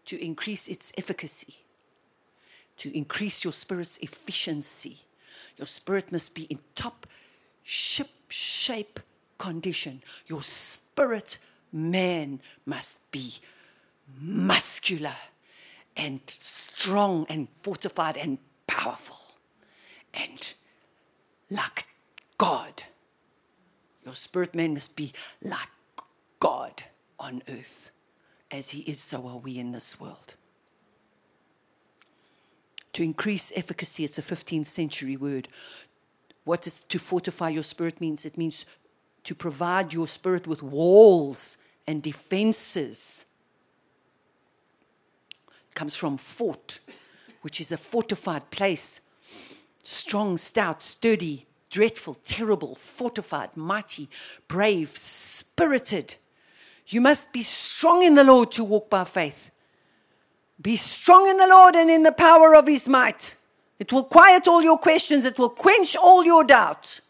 [0.05, 1.60] To increase its efficacy.
[2.81, 5.01] To increase your spirit's efficiency.
[5.55, 7.05] Your spirit must be in top
[7.61, 8.99] ship shape
[9.37, 10.01] condition.
[10.25, 11.37] Your spirit
[11.71, 13.35] man must be
[14.19, 15.13] muscular
[15.95, 19.35] and strong and fortified and powerful
[20.11, 20.53] and
[21.51, 21.85] like
[22.39, 22.85] God.
[24.03, 25.13] Your spirit man must be
[25.43, 25.69] like
[26.39, 26.85] God
[27.19, 27.91] on earth.
[28.49, 30.33] As he is, so are we in this world.
[32.93, 35.47] To increase efficacy, it's a 15th century word.
[36.43, 38.25] What does to fortify your spirit means?
[38.25, 38.65] It means
[39.23, 41.57] to provide your spirit with walls
[41.87, 43.25] and defenses
[45.73, 46.79] comes from fort,
[47.41, 49.01] which is a fortified place.
[49.83, 54.09] Strong, stout, sturdy, dreadful, terrible, fortified, mighty,
[54.47, 56.15] brave, spirited.
[56.87, 59.51] You must be strong in the Lord to walk by faith.
[60.61, 63.35] Be strong in the Lord and in the power of his might.
[63.79, 67.01] It will quiet all your questions, it will quench all your doubt.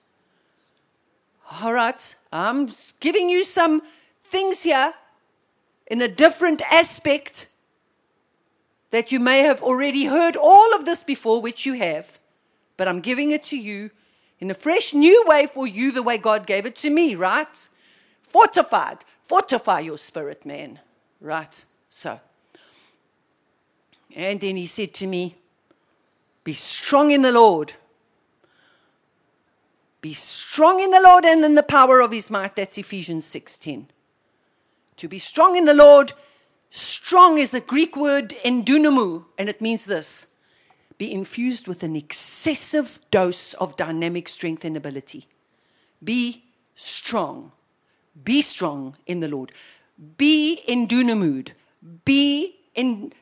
[1.61, 2.69] All right, I'm
[3.01, 3.81] giving you some
[4.23, 4.93] things here
[5.87, 7.47] in a different aspect
[8.91, 12.19] that you may have already heard all of this before, which you have,
[12.77, 13.91] but I'm giving it to you
[14.39, 17.69] in a fresh new way for you, the way God gave it to me, right?
[18.21, 18.99] Fortified.
[19.23, 20.79] Fortify your spirit, man.
[21.19, 21.63] Right?
[21.89, 22.19] So.
[24.15, 25.35] And then he said to me,
[26.43, 27.73] Be strong in the Lord.
[30.01, 32.55] Be strong in the Lord and in the power of his might.
[32.55, 33.87] That's Ephesians 6:10.
[34.97, 36.13] To be strong in the Lord
[36.71, 40.27] Strong is a Greek word endunamou, and it means this
[40.97, 45.25] be infused with an excessive dose of dynamic strength and ability.
[46.01, 47.51] Be strong.
[48.23, 49.51] Be strong in the Lord.
[50.17, 51.49] Be in dunamood.
[52.05, 53.13] Be in,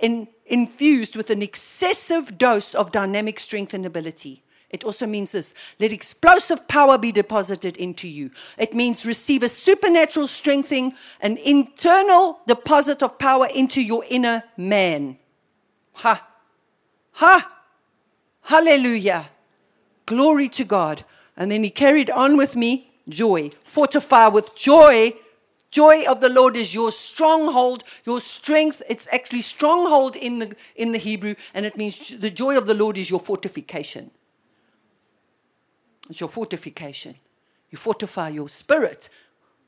[0.00, 4.42] in, infused with an excessive dose of dynamic strength and ability.
[4.70, 8.30] It also means this let explosive power be deposited into you.
[8.56, 15.18] It means receive a supernatural strengthening, an internal deposit of power into your inner man.
[15.94, 16.26] Ha!
[17.12, 17.52] Ha!
[18.44, 19.28] Hallelujah!
[20.06, 21.04] Glory to God.
[21.36, 23.50] And then he carried on with me joy.
[23.64, 25.12] Fortify with joy.
[25.72, 28.82] Joy of the Lord is your stronghold, your strength.
[28.90, 32.74] It's actually stronghold in the, in the Hebrew, and it means the joy of the
[32.74, 34.10] Lord is your fortification.
[36.10, 37.14] It's your fortification.
[37.70, 39.08] You fortify your spirit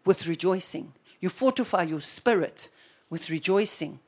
[0.05, 0.93] with rejoicing.
[1.21, 2.69] You fortify your spirit
[3.09, 3.99] with rejoicing.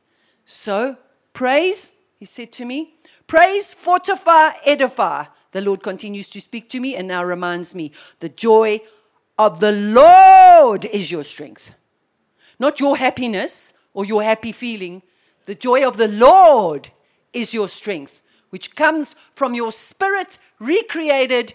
[0.45, 0.99] So,
[1.33, 2.97] praise, he said to me,
[3.27, 5.25] praise, fortify, edify.
[5.53, 8.83] The Lord continues to speak to me and now reminds me the joy
[9.39, 11.73] of the Lord is your strength.
[12.59, 15.03] Not your happiness or your happy feeling.
[15.47, 16.91] The joy of the Lord
[17.33, 21.55] is your strength, which comes from your spirit recreated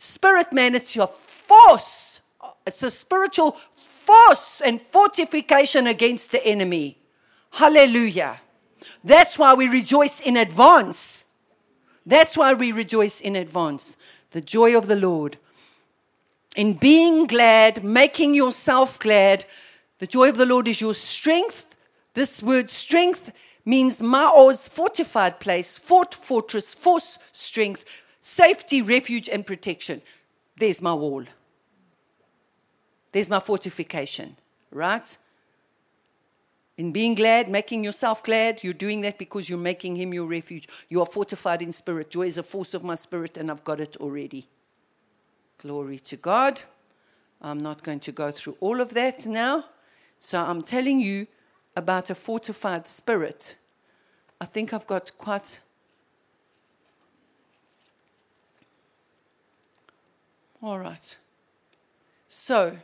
[0.00, 0.74] spirit man.
[0.74, 2.20] It's your force.
[2.66, 6.98] It's a spiritual force and fortification against the enemy.
[7.52, 8.40] Hallelujah.
[9.02, 11.24] That's why we rejoice in advance.
[12.04, 13.96] That's why we rejoice in advance.
[14.32, 15.38] The joy of the Lord.
[16.56, 19.44] In being glad, making yourself glad.
[19.98, 21.66] The joy of the Lord is your strength.
[22.14, 23.32] This word strength
[23.64, 27.84] means Maoz, fortified place, fort, fortress, force, strength,
[28.22, 30.00] safety, refuge, and protection.
[30.56, 31.24] There's my wall.
[33.12, 34.36] There's my fortification,
[34.70, 35.16] right?
[36.76, 40.68] In being glad, making yourself glad, you're doing that because you're making Him your refuge.
[40.88, 42.10] You are fortified in spirit.
[42.10, 44.46] Joy is a force of my spirit, and I've got it already.
[45.58, 46.62] Glory to God.
[47.42, 49.64] I'm not going to go through all of that now.
[50.18, 51.26] So I'm telling you
[51.76, 53.56] about a fortified spirit.
[54.40, 55.60] I think I've got quite.
[60.60, 61.16] All right.
[62.26, 62.76] So,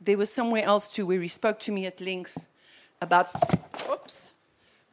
[0.00, 2.46] there was somewhere else too where he spoke to me at length
[3.00, 3.30] about
[3.90, 4.32] oops,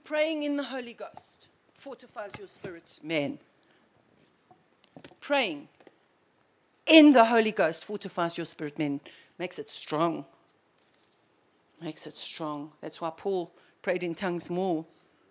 [0.03, 3.39] praying in the Holy Ghost fortifies your spirit, man.
[5.19, 5.67] Praying
[6.91, 8.99] in the Holy Ghost fortifies your spirit, man.
[9.39, 10.25] Makes it strong.
[11.81, 12.73] Makes it strong.
[12.81, 13.51] That's why Paul
[13.81, 14.85] prayed in tongues more.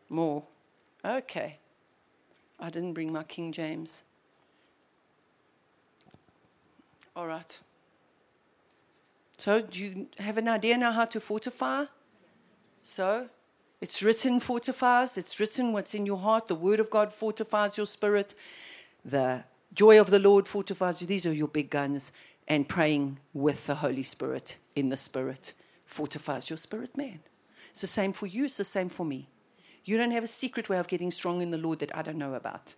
[0.09, 0.43] More.
[1.05, 1.59] Okay.
[2.59, 4.03] I didn't bring my King James.
[7.15, 7.61] All right.
[9.37, 11.85] So, do you have an idea now how to fortify?
[12.83, 13.29] So,
[13.81, 16.49] it's written fortifies, it's written what's in your heart.
[16.49, 18.35] The Word of God fortifies your spirit.
[19.05, 19.45] The
[19.75, 21.07] joy of the Lord fortifies you.
[21.07, 22.13] These are your big guns.
[22.49, 25.55] And praying with the Holy Spirit in the Spirit
[25.87, 27.21] fortifies your spirit, man.
[27.71, 29.29] It's the same for you, it's the same for me.
[29.85, 32.19] You don't have a secret way of getting strong in the Lord that I don't
[32.19, 32.75] know about.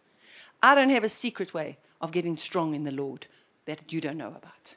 [0.62, 3.26] I don't have a secret way of getting strong in the Lord
[3.64, 4.76] that you don't know about.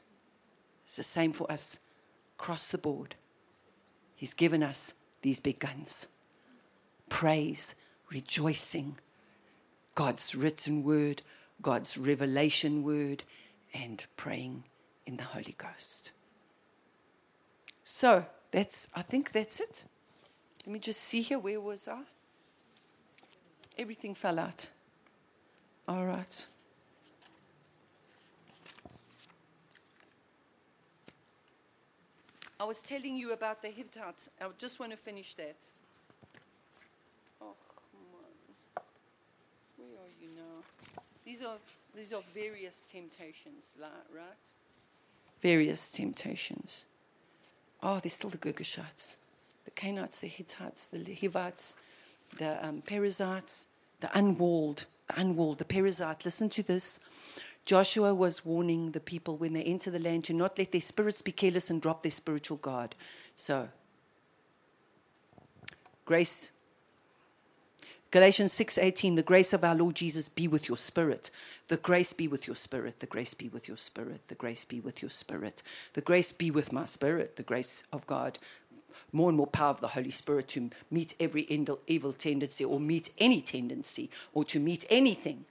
[0.86, 1.78] It's the same for us
[2.38, 3.16] across the board.
[4.14, 6.06] He's given us these big guns
[7.08, 7.74] praise,
[8.10, 8.98] rejoicing,
[9.94, 11.22] God's written word,
[11.62, 13.24] God's revelation word,
[13.74, 14.64] and praying
[15.06, 16.12] in the Holy Ghost.
[17.84, 19.84] So that's, I think that's it.
[20.64, 21.38] Let me just see here.
[21.38, 22.00] Where was I?
[23.78, 24.68] Everything fell out.
[25.86, 26.46] All right.
[32.58, 34.30] I was telling you about the Hittites.
[34.40, 35.56] I just want to finish that.
[37.40, 37.54] Oh,
[37.92, 38.82] come on.
[39.76, 41.02] Where are you now?
[41.26, 41.56] These are,
[41.96, 44.22] these are various temptations, right?
[45.42, 46.84] Various temptations.
[47.82, 49.16] Oh, there's still the Girgashites,
[49.64, 51.74] the Canaanites, the Hittites, the Hivites,
[52.38, 53.66] the um, Perizzites,
[54.00, 56.24] the unwalled, the unwalled, the Perizzite.
[56.24, 57.00] Listen to this.
[57.64, 61.22] Joshua was warning the people when they enter the land to not let their spirits
[61.22, 62.94] be careless and drop their spiritual guard.
[63.34, 63.68] So,
[66.04, 66.52] grace.
[68.10, 71.30] Galatians 6:18 The grace of our Lord Jesus be with your spirit.
[71.68, 73.00] The grace be with your spirit.
[73.00, 74.20] The grace be with your spirit.
[74.28, 75.62] The grace be with your spirit.
[75.94, 77.36] The grace be with my spirit.
[77.36, 78.38] The grace of God.
[79.12, 81.42] More and more power of the Holy Spirit to meet every
[81.86, 85.44] evil tendency or meet any tendency or to meet anything.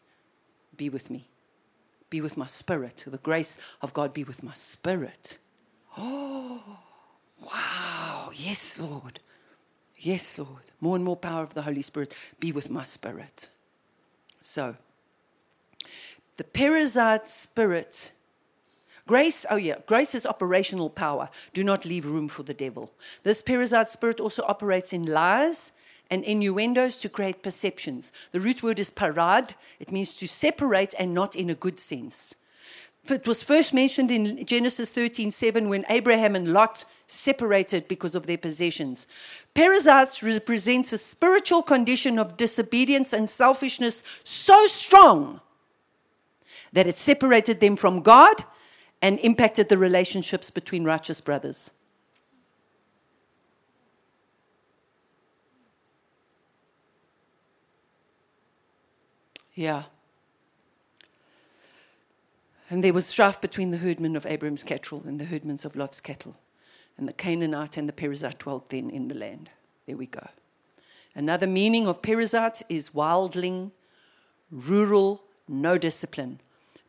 [0.76, 1.28] Be with me
[2.16, 3.04] be with my spirit.
[3.06, 5.38] The grace of God be with my spirit.
[5.98, 6.62] Oh,
[7.42, 8.32] wow.
[8.34, 9.20] Yes, Lord.
[10.06, 10.62] Yes, Lord.
[10.82, 13.50] More and more power of the Holy Spirit be with my spirit.
[14.40, 14.76] So,
[16.38, 18.12] the Perizzite spirit.
[19.08, 21.30] Grace, oh yeah, grace is operational power.
[21.56, 22.92] Do not leave room for the devil.
[23.24, 25.72] This Perizzite spirit also operates in lies
[26.12, 28.12] and innuendos to create perceptions.
[28.32, 32.36] The root word is parad, it means to separate and not in a good sense.
[33.08, 38.38] It was first mentioned in Genesis 13:7 when Abraham and Lot separated because of their
[38.38, 39.08] possessions.
[39.54, 45.42] Perizzites represents a spiritual condition of disobedience and selfishness so strong
[46.74, 48.44] that it separated them from God
[49.02, 51.72] and impacted the relationships between righteous brothers.
[59.54, 59.84] Yeah.
[62.70, 66.02] And there was strife between the herdmen of Abram's cattle and the herdmen of Lot's
[66.02, 66.36] cattle.
[66.98, 69.50] And the Canaanite and the Perizzite dwelt then in the land.
[69.86, 70.28] There we go.
[71.14, 73.72] Another meaning of Perizzite is wildling,
[74.52, 76.40] rural, no discipline.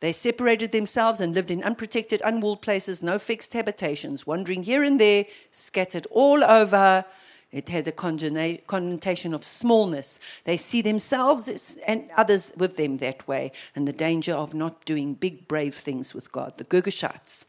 [0.00, 5.00] They separated themselves and lived in unprotected, unwalled places, no fixed habitations, wandering here and
[5.00, 7.04] there, scattered all over.
[7.50, 10.20] It had a connotation of smallness.
[10.44, 15.14] They see themselves and others with them that way, and the danger of not doing
[15.14, 16.58] big, brave things with God.
[16.58, 17.46] The Girgashites.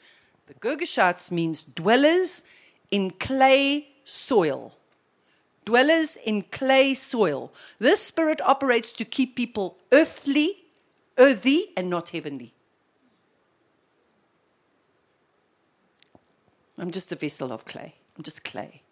[0.48, 2.44] The Girgashites means dwellers
[2.90, 4.74] in clay soil.
[5.66, 7.54] Dwellers in clay soil.
[7.80, 10.68] This spirit operates to keep people earthly
[11.18, 12.54] earthy and not heavenly.
[16.78, 17.96] I'm just a vessel of clay.
[18.16, 18.84] I'm just clay.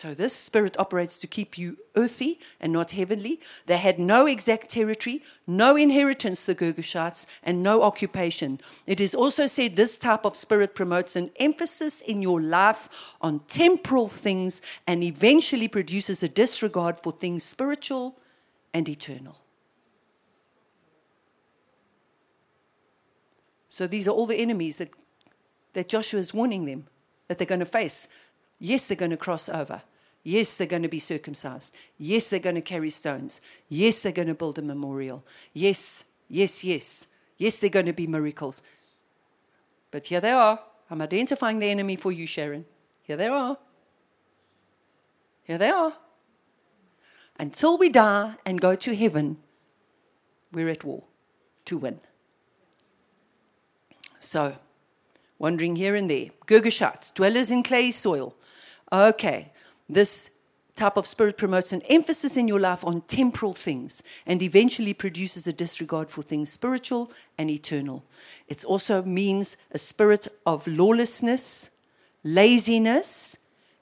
[0.00, 3.38] So this spirit operates to keep you earthy and not heavenly.
[3.66, 8.62] They had no exact territory, no inheritance, the Girgashites, and no occupation.
[8.86, 12.88] It is also said this type of spirit promotes an emphasis in your life
[13.20, 18.16] on temporal things and eventually produces a disregard for things spiritual
[18.72, 19.36] and eternal.
[23.68, 24.92] So these are all the enemies that,
[25.74, 26.86] that Joshua is warning them
[27.28, 28.08] that they're going to face.
[28.58, 29.82] Yes, they're going to cross over.
[30.22, 31.72] Yes, they're going to be circumcised.
[31.98, 33.40] Yes, they're going to carry stones.
[33.68, 35.24] Yes, they're going to build a memorial.
[35.52, 37.06] Yes, yes, yes.
[37.38, 38.62] Yes, they're going to be miracles.
[39.90, 40.60] But here they are.
[40.90, 42.66] I'm identifying the enemy for you, Sharon.
[43.02, 43.56] Here they are.
[45.44, 45.94] Here they are
[47.40, 49.38] until we die and go to heaven,
[50.52, 51.04] we're at war
[51.64, 51.98] to win.
[54.20, 54.56] So,
[55.38, 58.36] wandering here and there, Girgashites, dwellers in clay soil.
[58.92, 59.52] Okay,
[59.94, 60.30] this
[60.76, 65.46] type of spirit promotes an emphasis in your life on temporal things and eventually produces
[65.46, 68.02] a disregard for things spiritual and eternal.
[68.48, 71.70] It also means a spirit of lawlessness,
[72.24, 73.36] laziness,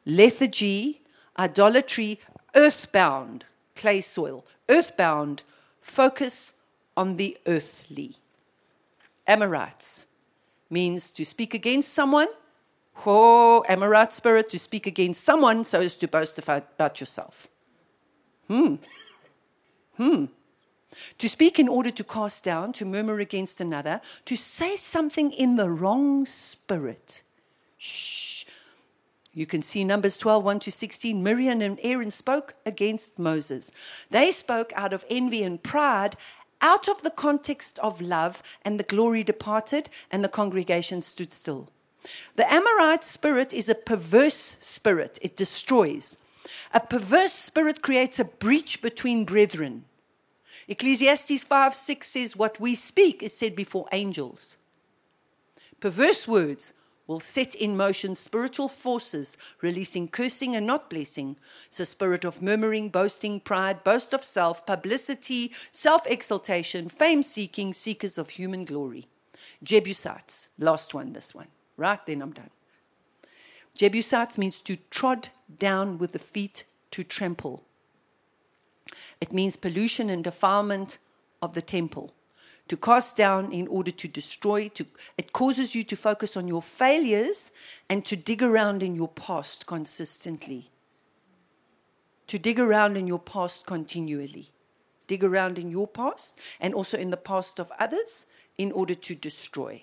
[0.04, 1.02] lethargy,
[1.38, 2.18] idolatry,
[2.54, 3.44] earthbound,
[3.76, 4.44] clay soil.
[4.68, 5.44] Earthbound,
[5.80, 6.52] focus
[6.96, 8.16] on the earthly.
[9.26, 10.06] Amorites
[10.68, 12.28] means to speak against someone.
[13.06, 17.48] Oh, Amorite spirit, to speak against someone so as to boast about yourself.
[18.48, 18.76] Hmm.
[19.96, 20.26] Hmm.
[21.18, 25.56] To speak in order to cast down, to murmur against another, to say something in
[25.56, 27.22] the wrong spirit.
[27.76, 28.44] Shh.
[29.32, 31.22] You can see Numbers 12, 1 to 16.
[31.22, 33.70] Miriam and Aaron spoke against Moses.
[34.10, 36.16] They spoke out of envy and pride,
[36.60, 41.70] out of the context of love, and the glory departed, and the congregation stood still.
[42.36, 46.18] The Amorite spirit is a perverse spirit, it destroys.
[46.72, 49.84] A perverse spirit creates a breach between brethren.
[50.68, 54.58] Ecclesiastes 5 6 says, What we speak is said before angels.
[55.80, 56.74] Perverse words
[57.06, 61.36] will set in motion spiritual forces, releasing cursing and not blessing.
[61.68, 67.72] It's a spirit of murmuring, boasting, pride, boast of self, publicity, self exaltation, fame seeking,
[67.72, 69.06] seekers of human glory.
[69.62, 71.48] Jebusites, last one, this one.
[71.78, 72.50] Right, then I'm done.
[73.74, 75.28] Jebusites means to trod
[75.58, 77.64] down with the feet, to trample.
[79.20, 80.98] It means pollution and defilement
[81.40, 82.12] of the temple
[82.68, 84.68] to cast down in order to destroy.
[84.70, 84.86] To,
[85.16, 87.50] it causes you to focus on your failures
[87.88, 90.70] and to dig around in your past consistently.
[92.26, 94.50] To dig around in your past continually.
[95.06, 98.26] Dig around in your past and also in the past of others
[98.58, 99.82] in order to destroy.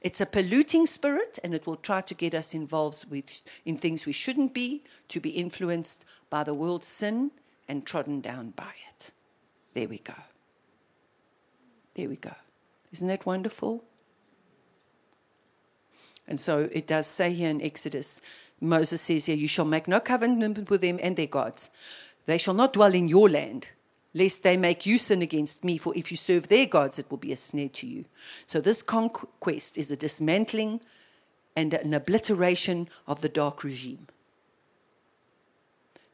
[0.00, 4.06] It's a polluting spirit and it will try to get us involved with, in things
[4.06, 7.32] we shouldn't be, to be influenced by the world's sin
[7.66, 9.10] and trodden down by it.
[9.74, 10.14] There we go.
[11.94, 12.34] There we go.
[12.92, 13.84] Isn't that wonderful?
[16.28, 18.20] And so it does say here in Exodus,
[18.60, 21.70] Moses says here, You shall make no covenant with them and their gods.
[22.26, 23.68] They shall not dwell in your land,
[24.14, 27.18] lest they make you sin against me, for if you serve their gods, it will
[27.18, 28.04] be a snare to you.
[28.46, 30.80] So this conquest is a dismantling
[31.54, 34.06] and an obliteration of the dark regime.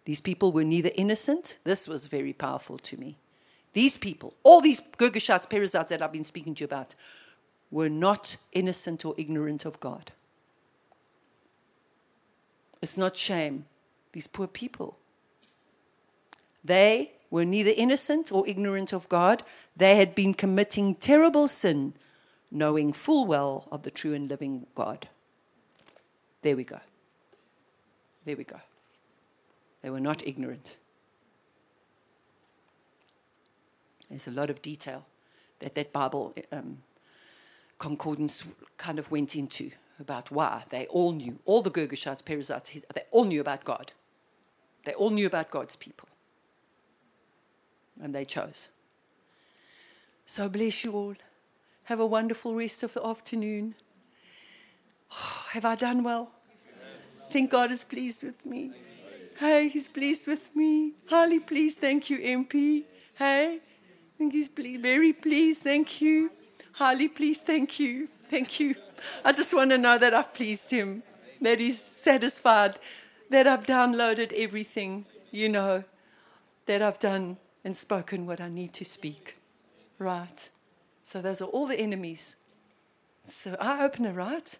[0.04, 3.18] These people were neither innocent, this was very powerful to me.
[3.72, 6.94] These people, all these Girgashites, Perizzites that I've been speaking to you about,
[7.70, 10.12] were not innocent or ignorant of God.
[12.80, 13.64] It's not shame.
[14.12, 14.98] These poor people.
[16.62, 19.42] They were neither innocent or ignorant of God.
[19.76, 21.94] They had been committing terrible sin,
[22.48, 25.08] knowing full well of the true and living God.
[26.42, 26.78] There we go.
[28.24, 28.60] There we go.
[29.82, 30.78] They were not ignorant.
[34.08, 35.04] There's a lot of detail.
[35.58, 36.82] that that Bible um,
[37.78, 38.44] concordance
[38.76, 43.24] kind of went into about why they all knew, all the Girgashites, Perizzites, they all
[43.24, 43.90] knew about God.
[44.84, 46.08] They all knew about God's people.
[48.02, 48.68] And they chose.
[50.26, 51.14] So bless you all.
[51.84, 53.74] Have a wonderful rest of the afternoon.
[55.12, 56.30] Oh, have I done well?
[57.30, 58.72] Think God is pleased with me.
[59.38, 60.92] Hey, He's pleased with me.
[61.06, 61.78] Highly pleased.
[61.78, 62.84] Thank you, MP.
[63.18, 65.62] Hey, I think He's pleased, very pleased.
[65.62, 66.30] Thank you.
[66.72, 67.42] Highly pleased.
[67.42, 68.08] Thank you.
[68.30, 68.76] Thank you.
[69.24, 71.02] I just want to know that I've pleased Him,
[71.40, 72.78] that He's satisfied,
[73.30, 75.84] that I've downloaded everything, you know,
[76.66, 79.36] that I've done and spoken what I need to speak.
[79.98, 80.50] Right.
[81.02, 82.36] So those are all the enemies.
[83.22, 84.58] So eye opener, right?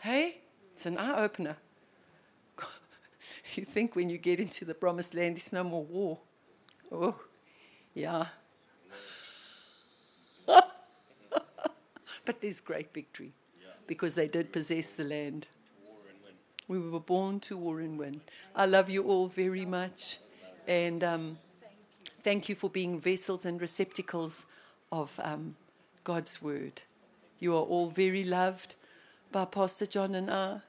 [0.00, 0.38] Hey,
[0.74, 1.56] it's an eye opener.
[3.54, 6.18] you think when you get into the promised land, there's no more war.
[6.90, 7.14] Oh,
[7.94, 8.26] yeah.
[10.46, 13.32] but there's great victory
[13.86, 15.46] because they did possess the land.
[16.68, 18.20] We were born to war and win.
[18.54, 20.18] I love you all very much.
[20.66, 21.38] And um,
[22.28, 24.44] thank you for being vessels and receptacles
[24.92, 25.56] of um,
[26.04, 26.82] God's word.
[27.38, 28.74] You are all very loved
[29.32, 30.60] by Pastor John and I.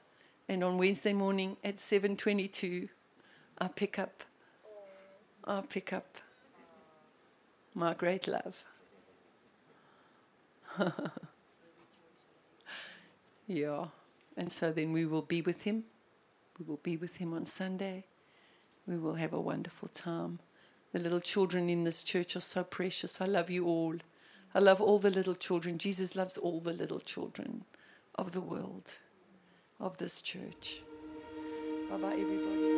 [0.48, 2.88] And on Wednesday morning at 7:22,
[3.58, 4.24] I pick up,
[5.44, 6.16] I pick up
[7.74, 8.64] my great love.
[13.46, 13.84] yeah,
[14.34, 15.84] and so then we will be with him.
[16.58, 18.06] We will be with him on Sunday.
[18.86, 20.38] We will have a wonderful time.
[20.92, 23.20] The little children in this church are so precious.
[23.20, 23.94] I love you all.
[24.54, 25.78] I love all the little children.
[25.78, 27.64] Jesus loves all the little children
[28.16, 28.94] of the world,
[29.78, 30.82] of this church.
[31.88, 32.70] Bye bye, everybody.